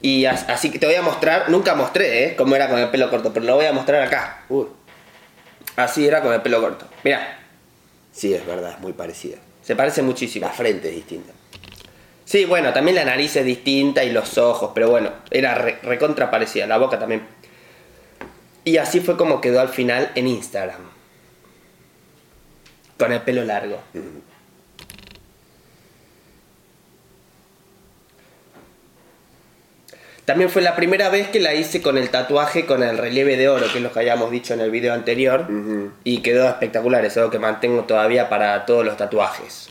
Y 0.02 0.26
as- 0.26 0.48
así 0.48 0.70
que 0.70 0.78
te 0.78 0.86
voy 0.86 0.94
a 0.96 1.02
mostrar, 1.02 1.48
nunca 1.48 1.74
mostré, 1.74 2.24
¿eh? 2.26 2.36
Cómo 2.36 2.54
era 2.54 2.68
con 2.68 2.78
el 2.78 2.90
pelo 2.90 3.08
corto, 3.10 3.32
pero 3.32 3.46
lo 3.46 3.56
voy 3.56 3.64
a 3.66 3.72
mostrar 3.72 4.02
acá. 4.02 4.44
Así 5.76 6.06
era 6.06 6.20
con 6.22 6.32
el 6.32 6.42
pelo 6.42 6.60
corto. 6.60 6.86
Mira, 7.02 7.38
Sí, 8.12 8.32
es 8.32 8.46
verdad, 8.46 8.70
es 8.72 8.78
muy 8.78 8.92
parecida. 8.92 9.38
se 9.62 9.74
parece 9.74 10.00
muchísimo. 10.02 10.46
La 10.46 10.52
frente 10.52 10.88
es 10.90 10.94
distinta. 10.94 11.32
Sí, 12.24 12.44
bueno, 12.44 12.72
también 12.72 12.94
la 12.94 13.04
nariz 13.04 13.34
es 13.36 13.44
distinta 13.44 14.04
y 14.04 14.10
los 14.12 14.38
ojos, 14.38 14.70
pero 14.74 14.88
bueno, 14.88 15.10
era 15.30 15.54
re- 15.56 15.78
recontra 15.82 16.30
parecida, 16.30 16.66
la 16.68 16.78
boca 16.78 16.98
también. 16.98 17.26
Y 18.64 18.78
así 18.78 19.00
fue 19.00 19.16
como 19.16 19.40
quedó 19.40 19.60
al 19.60 19.68
final 19.68 20.10
en 20.14 20.26
Instagram. 20.26 20.80
Con 22.98 23.12
el 23.12 23.20
pelo 23.22 23.44
largo. 23.44 23.80
También 30.24 30.48
fue 30.48 30.62
la 30.62 30.74
primera 30.74 31.10
vez 31.10 31.28
que 31.28 31.38
la 31.38 31.54
hice 31.54 31.82
con 31.82 31.98
el 31.98 32.08
tatuaje 32.08 32.64
con 32.64 32.82
el 32.82 32.96
relieve 32.96 33.36
de 33.36 33.48
oro, 33.50 33.66
que 33.70 33.76
es 33.78 33.82
lo 33.84 33.92
que 33.92 33.98
habíamos 33.98 34.30
dicho 34.30 34.54
en 34.54 34.60
el 34.60 34.70
video 34.70 34.94
anterior. 34.94 35.46
Y 36.02 36.22
quedó 36.22 36.48
espectacular, 36.48 37.04
es 37.04 37.16
algo 37.18 37.30
que 37.30 37.38
mantengo 37.38 37.84
todavía 37.84 38.30
para 38.30 38.64
todos 38.64 38.86
los 38.86 38.96
tatuajes. 38.96 39.68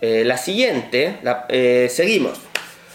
Eh, 0.00 0.22
la 0.24 0.36
siguiente, 0.36 1.18
la- 1.22 1.46
eh, 1.48 1.88
seguimos. 1.90 2.38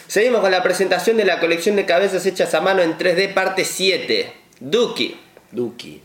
Seguimos 0.10 0.42
con 0.42 0.50
la 0.50 0.64
presentación 0.64 1.18
de 1.18 1.24
la 1.24 1.40
colección 1.40 1.76
de 1.76 1.86
cabezas 1.86 2.26
hechas 2.26 2.56
a 2.56 2.62
mano 2.62 2.82
en 2.82 2.98
3D 2.98 3.32
parte 3.32 3.64
7. 3.64 4.34
Duki. 4.60 5.16
Duki. 5.52 6.02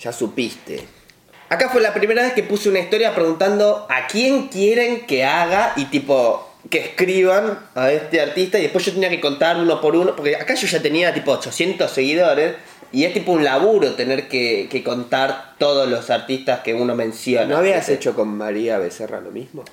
Ya 0.00 0.12
supiste. 0.12 0.84
Acá 1.48 1.70
fue 1.70 1.80
la 1.80 1.94
primera 1.94 2.22
vez 2.22 2.34
que 2.34 2.42
puse 2.42 2.68
una 2.68 2.80
historia 2.80 3.14
preguntando 3.14 3.86
a 3.88 4.06
quién 4.06 4.48
quieren 4.48 5.06
que 5.06 5.24
haga 5.24 5.72
y 5.76 5.86
tipo 5.86 6.46
que 6.68 6.80
escriban 6.80 7.58
a 7.74 7.90
este 7.90 8.20
artista 8.20 8.58
y 8.58 8.64
después 8.64 8.84
yo 8.84 8.92
tenía 8.92 9.08
que 9.08 9.22
contar 9.22 9.56
uno 9.56 9.80
por 9.80 9.96
uno, 9.96 10.14
porque 10.14 10.36
acá 10.36 10.52
yo 10.52 10.66
ya 10.66 10.82
tenía 10.82 11.14
tipo 11.14 11.32
800 11.32 11.90
seguidores 11.90 12.56
y 12.92 13.04
es 13.04 13.14
tipo 13.14 13.32
un 13.32 13.44
laburo 13.44 13.94
tener 13.94 14.28
que, 14.28 14.68
que 14.70 14.84
contar 14.84 15.54
todos 15.56 15.88
los 15.88 16.10
artistas 16.10 16.60
que 16.60 16.74
uno 16.74 16.94
menciona. 16.94 17.46
¿No 17.46 17.56
habías 17.56 17.78
¿viste? 17.78 17.94
hecho 17.94 18.14
con 18.14 18.28
María 18.28 18.76
Becerra 18.76 19.22
lo 19.22 19.30
mismo? 19.30 19.64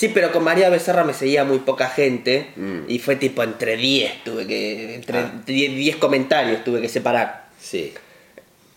Sí, 0.00 0.08
pero 0.08 0.32
con 0.32 0.42
María 0.42 0.70
Becerra 0.70 1.04
me 1.04 1.12
seguía 1.12 1.44
muy 1.44 1.58
poca 1.58 1.88
gente 1.90 2.46
Mm. 2.56 2.84
y 2.88 3.00
fue 3.00 3.16
tipo 3.16 3.42
entre 3.42 3.76
10, 3.76 4.24
tuve 4.24 4.46
que 4.46 4.94
entre 4.94 5.18
Ah. 5.18 5.32
10, 5.44 5.74
10 5.76 5.96
comentarios 5.96 6.64
tuve 6.64 6.80
que 6.80 6.88
separar. 6.88 7.50
Sí. 7.60 7.92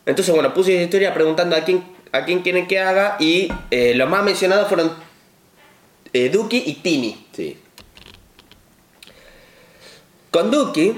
Entonces, 0.05 0.35
bueno, 0.35 0.53
puse 0.53 0.73
esa 0.75 0.83
historia 0.83 1.13
preguntando 1.13 1.55
a 1.55 1.61
quién, 1.61 1.81
a 2.11 2.25
quién 2.25 2.41
quieren 2.41 2.67
que 2.67 2.77
haga 2.77 3.15
y 3.21 3.47
eh, 3.71 3.93
los 3.95 4.09
más 4.09 4.21
mencionados 4.25 4.67
fueron 4.67 4.91
eh, 6.11 6.27
Duki 6.27 6.61
y 6.65 6.73
Tini. 6.73 7.25
Sí. 7.31 7.55
Con 10.29 10.51
Duki 10.51 10.93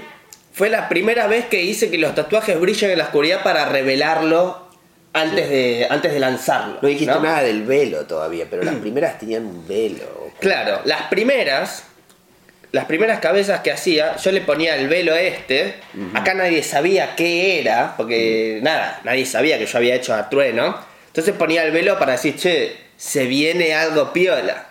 fue 0.53 0.71
la 0.71 0.89
primera 0.89 1.27
vez 1.27 1.45
que 1.45 1.61
hice 1.61 1.91
que 1.91 1.99
los 1.99 2.15
tatuajes 2.15 2.59
brillen 2.59 2.89
en 2.89 2.97
la 2.97 3.03
oscuridad 3.03 3.43
para 3.43 3.69
revelarlo 3.69 4.64
antes, 5.15 5.49
de, 5.49 5.87
antes 5.89 6.13
de 6.13 6.19
lanzarlo. 6.19 6.77
No 6.81 6.87
dijiste 6.87 7.13
¿no? 7.13 7.21
nada 7.21 7.41
del 7.41 7.63
velo 7.63 8.05
todavía, 8.05 8.45
pero 8.49 8.63
las 8.63 8.75
primeras 8.75 9.17
tenían 9.17 9.45
un 9.45 9.67
velo. 9.67 10.31
Claro, 10.39 10.81
las 10.85 11.03
primeras, 11.03 11.83
las 12.71 12.85
primeras 12.85 13.19
cabezas 13.19 13.61
que 13.61 13.71
hacía, 13.71 14.17
yo 14.17 14.31
le 14.31 14.41
ponía 14.41 14.75
el 14.75 14.87
velo 14.87 15.15
este. 15.15 15.75
Acá 16.13 16.33
nadie 16.33 16.61
sabía 16.61 17.15
qué 17.15 17.59
era, 17.61 17.95
porque 17.97 18.59
nada, 18.61 18.99
nadie 19.03 19.25
sabía 19.25 19.57
que 19.57 19.65
yo 19.65 19.77
había 19.77 19.95
hecho 19.95 20.13
a 20.13 20.29
Trueno. 20.29 20.77
Entonces 21.07 21.33
ponía 21.35 21.63
el 21.63 21.71
velo 21.71 21.97
para 21.97 22.11
decir, 22.11 22.35
che, 22.37 22.75
se 22.97 23.25
viene 23.25 23.73
algo 23.73 24.11
piola. 24.13 24.67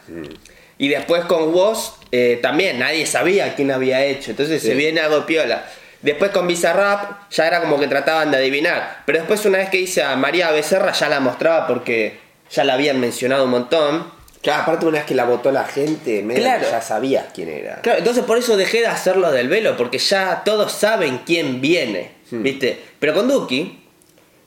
Y 0.77 0.89
después 0.89 1.25
con 1.25 1.55
Woz 1.55 1.95
eh, 2.13 2.39
también 2.43 2.79
nadie 2.79 3.07
sabía 3.07 3.55
quién 3.55 3.71
había 3.71 4.05
hecho, 4.05 4.33
entonces 4.33 4.61
Sí. 4.61 4.69
se 4.69 4.75
viene 4.75 5.01
algo 5.01 5.25
piola. 5.25 5.65
Después 6.05 6.31
con 6.33 6.47
Bizarrap 6.47 7.31
ya 7.31 7.47
era 7.47 7.61
como 7.61 7.81
que 7.81 7.89
trataban 7.89 8.31
de 8.31 8.37
adivinar. 8.37 9.03
Pero 9.07 9.19
después 9.19 9.45
una 9.47 9.59
vez 9.59 9.71
que 9.71 9.79
hice 9.81 10.03
a 10.03 10.15
María 10.17 10.51
Becerra 10.51 10.93
ya 10.93 11.09
la 11.09 11.19
mostraba 11.19 11.67
porque 11.67 12.19
ya 12.51 12.63
la 12.65 12.75
habían 12.75 13.01
mencionado 13.01 13.45
un 13.45 13.51
montón. 13.51 14.13
Claro, 14.43 14.63
aparte 14.65 14.85
una 14.85 14.99
vez 14.99 15.07
que 15.07 15.15
la 15.15 15.25
votó 15.25 15.51
la 15.51 15.65
gente, 15.65 16.23
medio 16.23 16.43
Claro. 16.43 16.67
ya 16.71 16.83
sabías 16.83 17.25
quién 17.35 17.49
era. 17.49 17.81
Claro, 17.81 18.01
entonces 18.01 18.23
por 18.25 18.37
eso 18.37 18.59
dejé 18.59 18.81
de 18.81 18.87
hacerlo 18.89 19.33
del 19.33 19.49
velo, 19.49 19.79
porque 19.79 19.97
ya 19.97 20.43
todos 20.45 20.71
saben 20.73 21.23
quién 21.25 21.63
viene, 21.63 22.11
¿viste? 22.31 22.79
Pero 22.99 23.15
con 23.15 23.27
Duki 23.27 23.81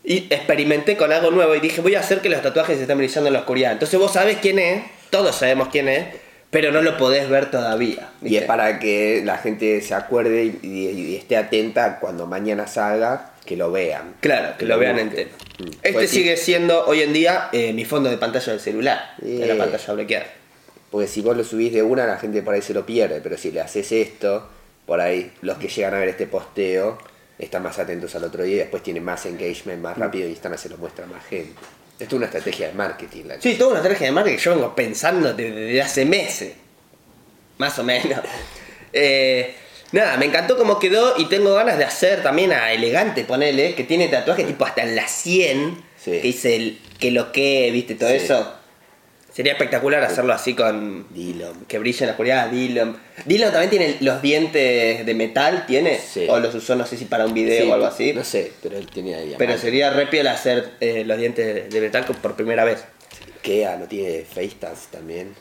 y 0.03 0.27
experimenté 0.31 0.95
con 0.95 1.11
algo 1.11 1.31
nuevo 1.31 1.55
y 1.55 1.59
dije, 1.59 1.81
voy 1.81 1.95
a 1.95 2.01
hacer 2.01 2.21
que 2.21 2.29
los 2.29 2.43
tatuajes 2.43 2.79
estén 2.79 2.99
brillando 2.99 3.27
en 3.27 3.33
la 3.33 3.39
oscuridad. 3.39 3.71
Entonces 3.71 3.99
vos 3.99 4.13
sabés 4.13 4.37
quién 4.39 4.59
es, 4.59 4.83
todos 5.09 5.35
sabemos 5.35 5.69
quién 5.71 5.89
es, 5.89 6.05
pero 6.49 6.71
no 6.71 6.81
lo 6.81 6.97
podés 6.97 7.29
ver 7.29 7.51
todavía. 7.51 8.09
Y 8.21 8.37
es 8.37 8.43
para 8.45 8.79
que 8.79 9.21
la 9.25 9.37
gente 9.37 9.81
se 9.81 9.93
acuerde 9.93 10.45
y, 10.45 10.59
y- 10.63 10.89
y 10.89 11.15
esté 11.15 11.37
atenta 11.37 11.99
cuando 11.99 12.25
mañana 12.27 12.67
salga, 12.67 13.33
que 13.45 13.55
lo 13.57 13.71
vean. 13.71 14.15
Claro, 14.19 14.57
que 14.57 14.65
lo 14.65 14.77
vean 14.77 14.99
entero. 14.99 15.29
Mm. 15.59 15.63
Este 15.67 15.93
Pues 15.93 16.09
sí, 16.09 16.17
sigue 16.17 16.37
siendo 16.37 16.85
hoy 16.85 17.01
en 17.01 17.13
día 17.13 17.49
eh, 17.53 17.71
mi 17.73 17.85
fondo 17.85 18.09
de 18.09 18.17
pantalla 18.17 18.51
del 18.51 18.61
celular, 18.61 19.13
de 19.19 19.45
la 19.47 19.53
Eh. 19.53 19.57
pantalla 19.57 19.93
bloqueada. 19.93 20.25
Porque 20.91 21.07
si 21.07 21.21
vos 21.21 21.35
lo 21.35 21.43
subís 21.43 21.73
de 21.73 21.83
una, 21.83 22.05
la 22.05 22.17
gente 22.17 22.41
por 22.41 22.53
ahí 22.53 22.61
se 22.61 22.73
lo 22.73 22.85
pierde. 22.85 23.19
Pero 23.21 23.37
si 23.37 23.51
le 23.51 23.61
haces 23.61 23.91
esto, 23.91 24.47
por 24.85 25.01
ahí 25.01 25.31
los 25.41 25.57
que 25.57 25.67
llegan 25.67 25.93
a 25.93 25.99
ver 25.99 26.09
este 26.09 26.27
posteo 26.27 26.97
están 27.39 27.61
más 27.63 27.77
atentos 27.77 28.15
al 28.15 28.23
otro 28.23 28.43
día 28.43 28.55
y 28.55 28.59
después 28.59 28.83
tienen 28.83 29.03
más 29.03 29.25
engagement 29.25 29.79
Mm. 29.79 29.83
más 29.83 29.97
rápido 29.97 30.27
y 30.27 30.31
están 30.33 30.57
se 30.57 30.69
lo 30.69 30.77
muestra 30.77 31.05
a 31.05 31.07
más 31.07 31.25
gente. 31.25 31.53
Esto 31.99 32.03
es 32.05 32.13
una 32.13 32.25
estrategia 32.27 32.67
de 32.67 32.73
marketing. 32.73 33.23
La 33.25 33.41
Sí, 33.41 33.55
toda 33.55 33.71
una 33.71 33.79
estrategia 33.79 34.07
de 34.07 34.11
marketing 34.11 34.37
que 34.37 34.43
yo 34.43 34.51
vengo 34.55 34.75
pensando 34.75 35.33
desde, 35.33 35.51
desde 35.51 35.81
hace 35.81 36.05
meses. 36.05 36.53
Más 37.57 37.77
o 37.79 37.83
menos. 37.83 38.19
Eh, 38.93 39.53
nada, 39.91 40.15
me 40.17 40.25
encantó 40.25 40.57
cómo 40.57 40.79
quedó 40.79 41.15
y 41.17 41.25
tengo 41.25 41.53
ganas 41.53 41.77
de 41.77 41.83
hacer 41.83 42.23
también 42.23 42.53
a 42.53 42.71
Elegante, 42.71 43.25
ponele, 43.25 43.75
que 43.75 43.83
tiene 43.83 44.07
tatuajes 44.07 44.47
tipo 44.47 44.65
hasta 44.65 44.81
en 44.81 44.95
la 44.95 45.07
100, 45.07 45.83
Sí. 46.03 46.11
que 46.11 46.21
dice 46.21 46.55
el 46.55 46.79
que 46.97 47.11
lo 47.11 47.31
que, 47.33 47.69
viste, 47.71 47.95
todo 47.95 48.09
Sí. 48.09 48.15
eso. 48.15 48.53
Sería 49.37 49.51
espectacular 49.51 50.03
hacerlo 50.03 50.33
así 50.33 50.55
con... 50.55 51.05
Dillon. 51.11 51.65
Que 51.67 51.77
brille 51.77 51.99
en 51.99 52.07
la 52.07 52.13
oscuridad, 52.13 52.49
Dylan. 52.49 52.97
Dylan 53.23 53.51
también 53.51 53.69
tiene 53.69 53.97
los 53.99 54.19
dientes 54.19 55.05
de 55.05 55.13
metal, 55.13 55.67
¿tiene? 55.67 55.99
Sí. 55.99 56.25
O 56.27 56.39
los 56.39 56.55
usó, 56.55 56.75
no 56.75 56.87
sé 56.87 56.97
si 56.97 57.05
para 57.05 57.27
un 57.27 57.35
video 57.35 57.65
Sí, 57.65 57.69
o 57.69 57.73
algo 57.75 57.85
así. 57.85 58.13
No 58.13 58.23
sé, 58.23 58.51
pero 58.63 58.79
él 58.79 58.87
tenía 58.89 59.17
diamante. 59.17 59.37
Pero 59.37 59.59
sería 59.59 59.91
re 59.91 60.07
piola 60.07 60.31
hacer 60.31 60.71
eh, 60.79 61.03
los 61.05 61.19
dientes 61.19 61.69
de 61.69 61.81
metal 61.81 62.03
por 62.19 62.35
primera 62.35 62.65
vez. 62.65 62.83
Kea 63.43 63.77
no 63.77 63.85
tiene 63.85 64.25
FaceTime 64.25 64.71
también. 64.89 65.35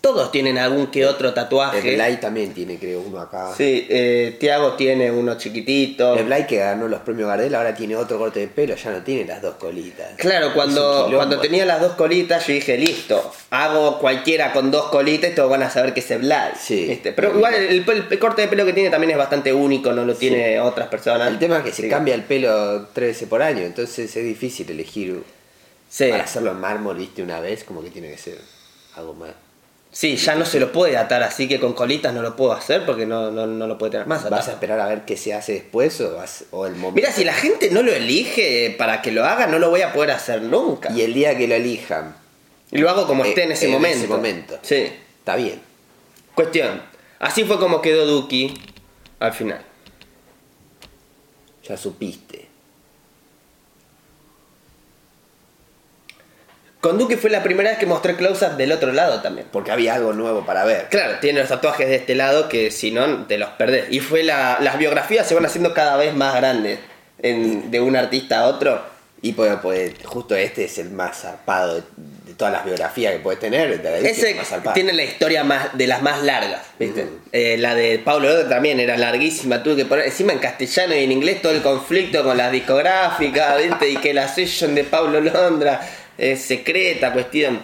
Todos 0.00 0.30
tienen 0.30 0.58
algún 0.58 0.86
que 0.86 1.04
otro 1.04 1.34
tatuaje. 1.34 1.96
Blay 1.96 2.18
también 2.18 2.54
tiene, 2.54 2.78
creo, 2.78 3.00
uno 3.00 3.18
acá. 3.20 3.52
Sí, 3.56 3.84
eh, 3.90 4.36
Tiago 4.38 4.74
tiene 4.74 5.10
uno 5.10 5.36
chiquitito. 5.36 6.14
Blay 6.24 6.46
que 6.46 6.58
ganó 6.58 6.86
los 6.86 7.00
premios 7.00 7.26
Gardel 7.28 7.52
ahora 7.56 7.74
tiene 7.74 7.96
otro 7.96 8.16
corte 8.16 8.38
de 8.40 8.46
pelo, 8.46 8.76
ya 8.76 8.92
no 8.92 9.02
tiene 9.02 9.24
las 9.24 9.42
dos 9.42 9.56
colitas. 9.56 10.12
Claro, 10.16 10.54
cuando, 10.54 11.10
cuando 11.12 11.40
tenía 11.40 11.66
las 11.66 11.80
dos 11.80 11.92
colitas, 11.94 12.46
yo 12.46 12.52
dije, 12.54 12.78
listo, 12.78 13.32
hago 13.50 13.98
cualquiera 13.98 14.52
con 14.52 14.70
dos 14.70 14.84
colitas 14.88 15.32
y 15.32 15.34
todos 15.34 15.50
van 15.50 15.64
a 15.64 15.70
saber 15.70 15.92
que 15.92 16.00
es 16.00 16.18
Blay. 16.20 16.52
Sí. 16.58 16.86
¿Viste? 16.86 17.12
Pero 17.12 17.34
igual 17.36 17.54
el, 17.54 17.66
el- 17.88 18.06
el 18.08 18.18
corte 18.20 18.42
de 18.42 18.48
pelo 18.48 18.64
que 18.64 18.72
tiene 18.72 18.90
también 18.90 19.10
es 19.10 19.18
bastante 19.18 19.52
único, 19.52 19.92
no 19.92 20.04
lo 20.04 20.14
tiene 20.14 20.60
otras 20.60 20.86
personas. 20.86 21.26
El 21.28 21.40
tema 21.40 21.58
es 21.58 21.64
que 21.64 21.72
se 21.72 21.82
Sí. 21.82 21.88
cambia 21.88 22.14
el 22.14 22.22
pelo 22.22 22.86
tres 22.92 23.08
veces 23.08 23.28
por 23.28 23.42
año, 23.42 23.62
entonces 23.62 24.16
es 24.16 24.24
difícil 24.24 24.70
elegir 24.70 25.22
Sí. 25.90 26.06
para 26.08 26.22
hacerlo 26.22 26.52
en 26.52 26.60
mármol, 26.60 26.96
viste, 26.98 27.20
una 27.22 27.40
vez, 27.40 27.64
como 27.64 27.82
que 27.82 27.90
tiene 27.90 28.10
que 28.10 28.18
ser 28.18 28.38
algo 28.94 29.14
más. 29.14 29.30
Sí, 29.90 30.16
ya 30.16 30.34
no 30.34 30.44
se 30.44 30.60
lo 30.60 30.70
puede 30.70 30.96
atar, 30.98 31.22
así 31.22 31.48
que 31.48 31.58
con 31.58 31.72
colitas 31.72 32.12
no 32.12 32.20
lo 32.22 32.36
puedo 32.36 32.52
hacer 32.52 32.84
porque 32.84 33.06
no, 33.06 33.30
no, 33.30 33.46
no 33.46 33.66
lo 33.66 33.78
puede 33.78 33.92
tener 33.92 34.06
más. 34.06 34.28
¿Vas 34.28 34.46
a 34.48 34.52
esperar 34.52 34.78
a 34.80 34.86
ver 34.86 35.04
qué 35.06 35.16
se 35.16 35.32
hace 35.32 35.54
después 35.54 35.98
o, 36.02 36.14
vas- 36.16 36.44
o 36.50 36.66
el 36.66 36.74
momento? 36.74 36.94
Mira, 36.96 37.10
si 37.10 37.24
la 37.24 37.32
gente 37.32 37.70
no 37.70 37.82
lo 37.82 37.92
elige 37.92 38.74
para 38.78 39.00
que 39.02 39.12
lo 39.12 39.24
haga, 39.24 39.46
no 39.46 39.58
lo 39.58 39.70
voy 39.70 39.80
a 39.82 39.92
poder 39.94 40.10
hacer 40.10 40.42
nunca. 40.42 40.92
Y 40.92 41.00
el 41.02 41.14
día 41.14 41.36
que 41.38 41.48
lo 41.48 41.54
elijan, 41.54 42.14
Y 42.70 42.78
lo 42.78 42.90
hago 42.90 43.06
como 43.06 43.24
Eh, 43.24 43.30
esté 43.30 43.44
en 43.44 43.52
ese 43.52 43.64
en 43.64 43.72
momento. 43.72 43.98
ese 43.98 44.08
momento. 44.08 44.58
Sí. 44.62 44.92
está 45.20 45.36
bien. 45.36 45.58
Cuestión. 46.34 46.82
Así 47.18 47.44
fue 47.44 47.58
como 47.58 47.80
quedó 47.80 48.04
Duki 48.06 48.54
al 49.20 49.32
final. 49.32 49.62
Ya 51.66 51.76
supiste. 51.76 52.47
Con 56.80 56.96
Duki 56.96 57.16
fue 57.16 57.28
la 57.30 57.42
primera 57.42 57.70
vez 57.70 57.78
que 57.78 57.86
mostré 57.86 58.14
close-up 58.14 58.56
del 58.56 58.70
otro 58.70 58.92
lado 58.92 59.20
también. 59.20 59.48
Porque 59.50 59.72
había 59.72 59.94
algo 59.94 60.12
nuevo 60.12 60.46
para 60.46 60.64
ver. 60.64 60.86
Claro, 60.90 61.18
tiene 61.20 61.40
los 61.40 61.48
tatuajes 61.48 61.88
de 61.88 61.96
este 61.96 62.14
lado 62.14 62.48
que 62.48 62.70
si 62.70 62.92
no 62.92 63.26
te 63.26 63.36
los 63.36 63.48
perdés. 63.50 63.86
Y 63.90 63.98
fue 64.00 64.22
la, 64.22 64.58
las 64.60 64.78
biografías 64.78 65.26
se 65.26 65.34
van 65.34 65.44
haciendo 65.44 65.74
cada 65.74 65.96
vez 65.96 66.14
más 66.14 66.36
grandes 66.36 66.78
en- 67.20 67.70
de 67.72 67.80
un 67.80 67.96
artista 67.96 68.40
a 68.40 68.46
otro. 68.46 68.80
Y 69.20 69.32
pues, 69.32 69.52
pues, 69.60 69.94
justo 70.04 70.36
este 70.36 70.66
es 70.66 70.78
el 70.78 70.90
más 70.90 71.22
zarpado 71.22 71.74
de, 71.74 71.82
todas 72.36 72.52
las 72.52 72.64
biografías 72.64 73.12
que 73.14 73.18
puedes 73.18 73.40
tener. 73.40 73.84
Ese 74.04 74.30
el 74.30 74.36
más 74.36 74.72
tiene 74.74 74.92
la 74.92 75.02
historia 75.02 75.42
más 75.42 75.76
de 75.76 75.88
las 75.88 76.02
más 76.02 76.22
largas, 76.22 76.60
¿viste? 76.78 77.04
Eh, 77.32 77.56
la 77.58 77.74
de 77.74 77.98
Pablo 77.98 78.28
Londra 78.28 78.48
también 78.48 78.78
era 78.78 78.96
larguísima, 78.96 79.60
tuve 79.64 79.74
que 79.74 79.84
poner 79.86 80.04
encima 80.04 80.32
en 80.32 80.38
castellano 80.38 80.94
y 80.94 81.02
en 81.02 81.10
inglés 81.10 81.42
todo 81.42 81.50
el 81.50 81.62
conflicto 81.62 82.22
con 82.22 82.36
las 82.36 82.52
discográficas, 82.52 83.58
¿viste? 83.60 83.88
Y 83.90 83.96
que 83.96 84.14
la 84.14 84.28
session 84.28 84.76
de 84.76 84.84
Pablo 84.84 85.20
Londra 85.20 85.80
es 86.18 86.42
secreta, 86.42 87.12
cuestión. 87.12 87.60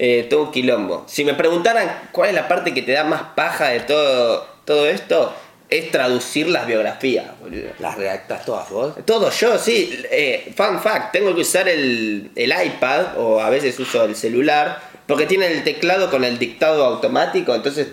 Eh, 0.00 0.26
todo 0.30 0.44
un 0.44 0.52
quilombo. 0.52 1.04
Si 1.08 1.24
me 1.24 1.34
preguntaran 1.34 2.02
cuál 2.12 2.28
es 2.28 2.34
la 2.36 2.46
parte 2.46 2.72
que 2.72 2.82
te 2.82 2.92
da 2.92 3.02
más 3.02 3.22
paja 3.34 3.68
de 3.68 3.80
todo, 3.80 4.46
todo 4.64 4.86
esto, 4.86 5.34
es 5.68 5.90
traducir 5.90 6.48
las 6.48 6.66
biografías, 6.66 7.26
boludo. 7.40 7.70
¿Las 7.80 7.96
redactas 7.96 8.44
todas 8.44 8.70
vos? 8.70 8.94
Todo 9.04 9.28
yo, 9.30 9.58
sí. 9.58 10.02
Eh, 10.10 10.52
fun 10.56 10.78
fact, 10.80 11.12
tengo 11.12 11.34
que 11.34 11.40
usar 11.40 11.68
el, 11.68 12.30
el 12.36 12.52
iPad 12.66 13.18
o 13.18 13.40
a 13.40 13.50
veces 13.50 13.78
uso 13.80 14.04
el 14.04 14.14
celular 14.14 14.80
porque 15.06 15.26
tiene 15.26 15.46
el 15.48 15.64
teclado 15.64 16.10
con 16.10 16.22
el 16.22 16.38
dictado 16.38 16.84
automático, 16.84 17.54
entonces 17.54 17.88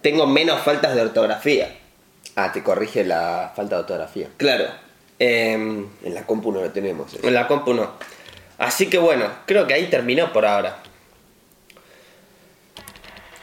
tengo 0.00 0.26
menos 0.26 0.60
faltas 0.62 0.94
de 0.96 1.02
ortografía. 1.02 1.68
Ah, 2.34 2.50
te 2.52 2.62
corrige 2.62 3.04
la 3.04 3.52
falta 3.54 3.76
de 3.76 3.80
ortografía. 3.82 4.26
Claro. 4.38 4.64
em, 5.18 5.86
En 6.02 6.14
la 6.14 6.26
compu 6.26 6.50
no 6.50 6.62
lo 6.62 6.70
tenemos. 6.70 7.12
eso. 7.14 7.26
en 7.26 7.34
la 7.34 7.46
compu 7.46 7.74
no. 7.74 7.92
Así 8.62 8.86
que 8.86 8.98
bueno, 8.98 9.24
creo 9.44 9.66
que 9.66 9.74
ahí 9.74 9.86
terminó 9.88 10.32
por 10.32 10.46
ahora. 10.46 10.78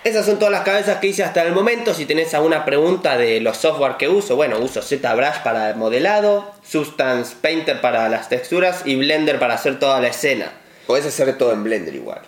Esas 0.06 0.26
son 0.26 0.40
todas 0.40 0.54
las 0.54 0.62
cabezas 0.64 1.00
que 1.00 1.08
hice 1.08 1.26
hasta 1.26 1.44
el 1.44 1.52
momento. 1.52 1.94
Si 1.94 2.06
tenés 2.06 2.34
alguna 2.34 2.64
pregunta 2.64 3.18
de 3.18 3.42
los 3.42 3.58
software 3.58 3.98
que 3.98 4.08
uso, 4.08 4.38
bueno, 4.38 4.58
uso 4.60 4.82
ZBrush 4.82 5.44
para 5.44 5.72
el 5.72 5.76
modelado, 5.76 6.50
Substance 6.66 7.36
Painter 7.42 7.82
para 7.82 8.08
las 8.08 8.30
texturas 8.30 8.84
y 8.86 8.96
Blender 8.96 9.40
para 9.40 9.56
hacer 9.56 9.78
toda 9.78 10.00
la 10.00 10.08
escena. 10.08 10.54
Podés 10.88 11.06
hacer 11.06 11.38
todo 11.38 11.52
en 11.52 11.66
Blender 11.66 11.94
igual. 11.94 12.22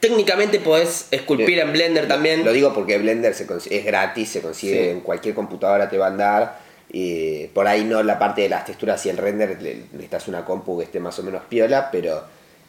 Técnicamente 0.00 0.60
podés 0.60 1.08
esculpir 1.10 1.58
en 1.58 1.72
Blender 1.72 2.06
también. 2.06 2.44
Lo 2.44 2.52
digo 2.52 2.74
porque 2.74 2.98
Blender 2.98 3.32
se 3.32 3.46
es 3.70 3.84
gratis, 3.86 4.28
se 4.28 4.42
consigue 4.42 4.84
Sí. 4.84 4.88
en 4.90 5.00
cualquier 5.00 5.34
computadora, 5.34 5.88
te 5.88 5.96
va 5.96 6.04
a 6.04 6.10
andar. 6.10 6.63
Y 6.96 7.48
por 7.48 7.66
ahí 7.66 7.82
no 7.82 8.04
la 8.04 8.20
parte 8.20 8.42
de 8.42 8.48
las 8.48 8.64
texturas 8.64 9.04
y 9.04 9.08
el 9.08 9.16
render, 9.16 9.58
necesitas 9.90 10.28
una 10.28 10.44
compu 10.44 10.78
que 10.78 10.84
esté 10.84 11.00
más 11.00 11.18
o 11.18 11.24
menos 11.24 11.42
piola, 11.48 11.88
pero 11.90 12.22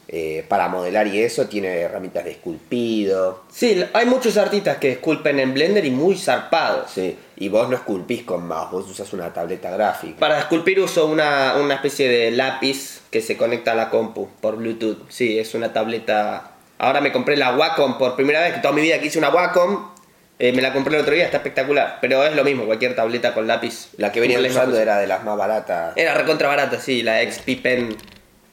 eh, 0.07 0.43
para 0.47 0.67
modelar 0.67 1.05
y 1.05 1.21
eso, 1.21 1.45
tiene 1.45 1.81
herramientas 1.81 2.25
de 2.25 2.31
esculpido. 2.31 3.43
Sí, 3.51 3.85
hay 3.93 4.07
muchos 4.07 4.35
artistas 4.37 4.77
que 4.77 4.93
esculpen 4.93 5.39
en 5.39 5.53
Blender 5.53 5.85
y 5.85 5.91
muy 5.91 6.17
zarpados. 6.17 6.89
Sí, 6.89 7.15
y 7.35 7.49
vos 7.49 7.69
no 7.69 7.75
esculpís 7.75 8.23
con 8.23 8.47
mouse, 8.47 8.71
vos 8.71 8.89
usas 8.89 9.13
una 9.13 9.31
tableta 9.31 9.69
gráfica. 9.69 10.17
Para 10.19 10.39
esculpir 10.39 10.79
uso 10.79 11.05
una, 11.05 11.57
una 11.61 11.75
especie 11.75 12.09
de 12.09 12.31
lápiz 12.31 13.01
que 13.11 13.21
se 13.21 13.37
conecta 13.37 13.73
a 13.73 13.75
la 13.75 13.91
compu 13.91 14.27
por 14.41 14.55
Bluetooth. 14.55 15.07
Sí, 15.07 15.37
es 15.37 15.53
una 15.53 15.71
tableta. 15.71 16.53
Ahora 16.79 16.99
me 16.99 17.11
compré 17.11 17.37
la 17.37 17.55
Wacom 17.55 17.99
por 17.99 18.15
primera 18.15 18.41
vez, 18.41 18.55
que 18.55 18.59
toda 18.61 18.73
mi 18.73 18.81
vida 18.81 18.99
que 18.99 19.05
hice 19.05 19.19
una 19.19 19.29
Wacom, 19.29 19.94
eh, 20.37 20.51
me 20.51 20.61
la 20.61 20.73
compré 20.73 20.95
el 20.95 21.01
otro 21.01 21.13
día, 21.13 21.25
está 21.25 21.37
espectacular. 21.37 21.99
Pero 22.01 22.25
es 22.25 22.35
lo 22.35 22.43
mismo, 22.43 22.65
cualquier 22.65 22.95
tableta 22.95 23.33
con 23.33 23.47
lápiz. 23.47 23.89
La 23.97 24.11
que 24.11 24.25
la 24.27 24.49
usando 24.49 24.77
era 24.79 24.97
de 24.97 25.07
las 25.07 25.23
más 25.23 25.37
baratas. 25.37 25.93
Era 25.95 26.13
recontra 26.13 26.47
barata, 26.47 26.79
sí, 26.79 27.03
la 27.03 27.21
XP 27.21 27.61
Pen, 27.61 27.95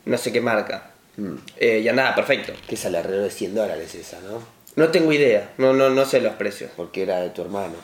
no 0.05 0.19
sé 0.19 0.33
qué 0.33 0.41
marca. 0.41 0.91
Mm. 1.17 1.35
Eh, 1.59 1.81
y 1.81 1.89
andaba 1.89 2.15
perfecto. 2.15 2.53
Que 2.69 2.77
sale 2.77 2.99
alrededor 2.99 3.25
de 3.25 3.31
100 3.31 3.55
dólares 3.55 3.95
esa, 3.95 4.19
¿no? 4.21 4.43
No 4.75 4.89
tengo 4.89 5.13
idea, 5.13 5.51
no, 5.59 5.75
no, 5.75 5.91
no 5.91 6.05
sé 6.05 6.21
los 6.21 6.35
precios. 6.35 6.71
Porque 6.77 7.03
era 7.03 7.21
de 7.21 7.31
tu 7.31 7.43
hermano. 7.43 7.75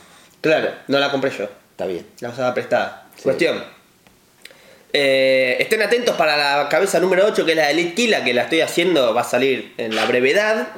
Claro, 0.41 0.71
no 0.87 0.99
la 0.99 1.11
compré 1.11 1.31
yo. 1.31 1.45
Está 1.71 1.87
bien. 1.87 2.07
La 2.21 2.31
usaba 2.31 2.55
prestada. 2.55 3.09
Sí. 3.17 3.25
Cuestión. 3.25 3.63
Eh, 4.93 5.57
estén 5.59 5.83
atentos 5.83 6.17
para 6.17 6.37
la 6.37 6.69
cabeza 6.69 6.99
número 7.01 7.27
8, 7.27 7.45
que 7.45 7.53
es 7.53 7.57
la 7.57 7.67
de 7.67 7.73
Elite 7.73 7.95
Killa, 7.95 8.25
que 8.25 8.33
la 8.33 8.45
estoy 8.45 8.61
haciendo, 8.63 9.13
va 9.13 9.21
a 9.21 9.25
salir 9.25 9.75
en 9.77 9.95
la 9.95 10.07
brevedad. 10.07 10.69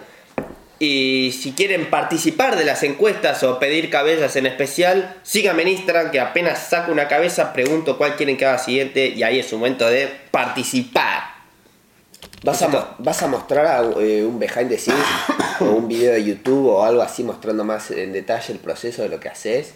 Y 0.83 1.33
si 1.33 1.53
quieren 1.53 1.91
participar 1.91 2.57
de 2.57 2.65
las 2.65 2.83
encuestas 2.83 3.43
o 3.43 3.59
pedir 3.59 3.91
cabezas 3.91 4.35
en 4.37 4.47
especial, 4.47 5.15
síganme 5.23 5.61
en 5.61 5.69
Instagram, 5.69 6.11
que 6.11 6.19
apenas 6.21 6.71
saco 6.71 6.91
una 6.91 7.07
cabeza, 7.07 7.53
pregunto 7.53 7.99
cuál 7.99 8.17
quieren 8.17 8.39
que 8.39 8.47
haga 8.47 8.57
siguiente, 8.57 9.09
y 9.09 9.23
ahí 9.23 9.39
es 9.39 9.53
un 9.53 9.59
momento 9.59 9.87
de 9.87 10.09
participar. 10.31 11.35
¿Vas 12.43 12.63
a, 12.63 12.97
vas 12.99 13.29
mostrar 13.29 13.67
a, 13.67 13.83
eh, 14.01 14.25
un 14.25 14.39
behind 14.39 14.71
the 14.71 14.79
scenes 14.79 15.05
o 15.61 15.67
un 15.67 15.87
video 15.87 16.15
de 16.15 16.25
YouTube 16.25 16.69
o 16.69 16.83
algo 16.83 17.03
así 17.03 17.23
mostrando 17.25 17.63
más 17.63 17.91
en 17.91 18.15
detalle 18.15 18.55
el 18.55 18.59
proceso 18.59 19.03
de 19.03 19.11
lo 19.11 19.21
que 19.21 19.29
haces? 19.29 19.75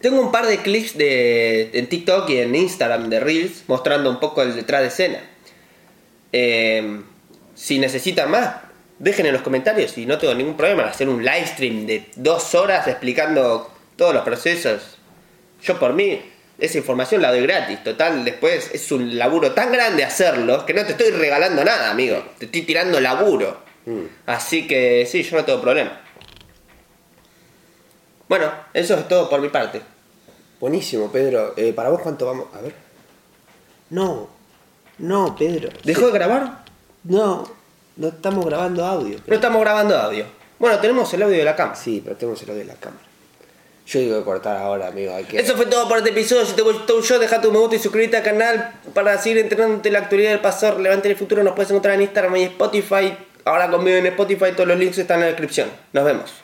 Tengo 0.00 0.20
un 0.20 0.32
par 0.32 0.48
de 0.48 0.58
clips 0.58 0.98
de, 0.98 1.70
en 1.74 1.88
TikTok 1.88 2.28
y 2.30 2.38
en 2.38 2.56
Instagram 2.56 3.08
de 3.08 3.20
Reels 3.20 3.62
mostrando 3.68 4.10
un 4.10 4.18
poco 4.18 4.42
el 4.42 4.56
detrás 4.56 4.80
de 4.80 4.88
escena. 4.88 5.18
Eh, 6.32 7.02
si 7.54 7.78
necesitan 7.78 8.28
más, 8.32 8.56
dejen 8.98 9.26
en 9.26 9.32
los 9.32 9.42
comentarios 9.42 9.96
y 9.98 10.06
no 10.06 10.18
tengo 10.18 10.34
ningún 10.34 10.56
problema 10.56 10.84
hacer 10.84 11.08
un 11.08 11.24
live 11.24 11.46
stream 11.46 11.86
de 11.86 12.10
dos 12.16 12.54
horas 12.54 12.86
explicando 12.86 13.70
todos 13.96 14.14
los 14.14 14.22
procesos. 14.22 14.98
Yo 15.62 15.78
por 15.78 15.92
mí, 15.92 16.20
esa 16.58 16.78
información 16.78 17.22
la 17.22 17.30
doy 17.30 17.42
gratis. 17.42 17.82
Total, 17.82 18.24
después 18.24 18.70
es 18.72 18.92
un 18.92 19.18
laburo 19.18 19.52
tan 19.52 19.72
grande 19.72 20.04
hacerlo 20.04 20.64
que 20.66 20.74
no 20.74 20.84
te 20.84 20.92
estoy 20.92 21.10
regalando 21.10 21.64
nada, 21.64 21.90
amigo. 21.90 22.22
Te 22.38 22.46
estoy 22.46 22.62
tirando 22.62 23.00
laburo. 23.00 23.58
Mm. 23.86 24.04
Así 24.26 24.66
que 24.66 25.06
sí, 25.06 25.22
yo 25.22 25.36
no 25.36 25.44
tengo 25.44 25.60
problema. 25.60 26.00
Bueno, 28.28 28.50
eso 28.72 28.94
es 28.94 29.08
todo 29.08 29.28
por 29.28 29.40
mi 29.40 29.48
parte. 29.48 29.80
Buenísimo, 30.60 31.10
Pedro. 31.10 31.54
Eh, 31.56 31.72
¿Para 31.72 31.90
vos 31.90 32.00
cuánto 32.00 32.26
vamos? 32.26 32.46
A 32.54 32.60
ver. 32.60 32.74
No, 33.90 34.28
no, 34.98 35.36
Pedro. 35.36 35.68
¿Dejó 35.82 36.06
de 36.06 36.12
grabar? 36.12 36.64
No, 37.04 37.46
no 37.96 38.08
estamos 38.08 38.44
grabando 38.46 38.84
audio. 38.84 39.18
No 39.26 39.34
estamos 39.34 39.60
grabando 39.60 39.96
audio. 39.96 40.24
Bueno, 40.58 40.78
tenemos 40.80 41.12
el 41.14 41.22
audio 41.22 41.38
de 41.38 41.44
la 41.44 41.56
cámara. 41.56 41.76
Sí, 41.76 42.00
pero 42.04 42.16
tenemos 42.16 42.42
el 42.42 42.50
audio 42.50 42.62
de 42.62 42.68
la 42.68 42.74
cámara. 42.74 43.02
Yo 43.86 44.00
digo 44.00 44.18
que 44.18 44.24
cortar 44.24 44.56
ahora, 44.56 44.88
amigo. 44.88 45.14
Hay 45.14 45.24
que... 45.24 45.38
Eso 45.38 45.56
fue 45.56 45.66
todo 45.66 45.86
por 45.88 45.98
este 45.98 46.10
episodio. 46.10 46.46
Si 46.46 46.54
te 46.54 46.62
gustó 46.62 47.00
yo, 47.02 47.18
deja 47.18 47.40
tu 47.40 47.52
me 47.52 47.58
gusta 47.58 47.76
y 47.76 47.78
suscríbete 47.78 48.16
al 48.16 48.22
canal 48.22 48.72
para 48.94 49.18
seguir 49.18 49.38
entrenándote 49.38 49.90
la 49.90 50.00
actualidad 50.00 50.30
del 50.30 50.40
pasado, 50.40 50.76
relevante 50.76 51.08
del 51.08 51.18
futuro. 51.18 51.42
Nos 51.42 51.54
puedes 51.54 51.70
encontrar 51.70 51.94
en 51.94 52.02
Instagram 52.02 52.36
y 52.36 52.42
Spotify. 52.44 53.16
Ahora 53.44 53.70
conmigo 53.70 53.96
en 53.96 54.06
Spotify, 54.06 54.52
todos 54.52 54.68
los 54.68 54.78
links 54.78 54.96
están 54.96 55.16
en 55.16 55.20
la 55.22 55.26
descripción. 55.26 55.68
Nos 55.92 56.04
vemos. 56.04 56.43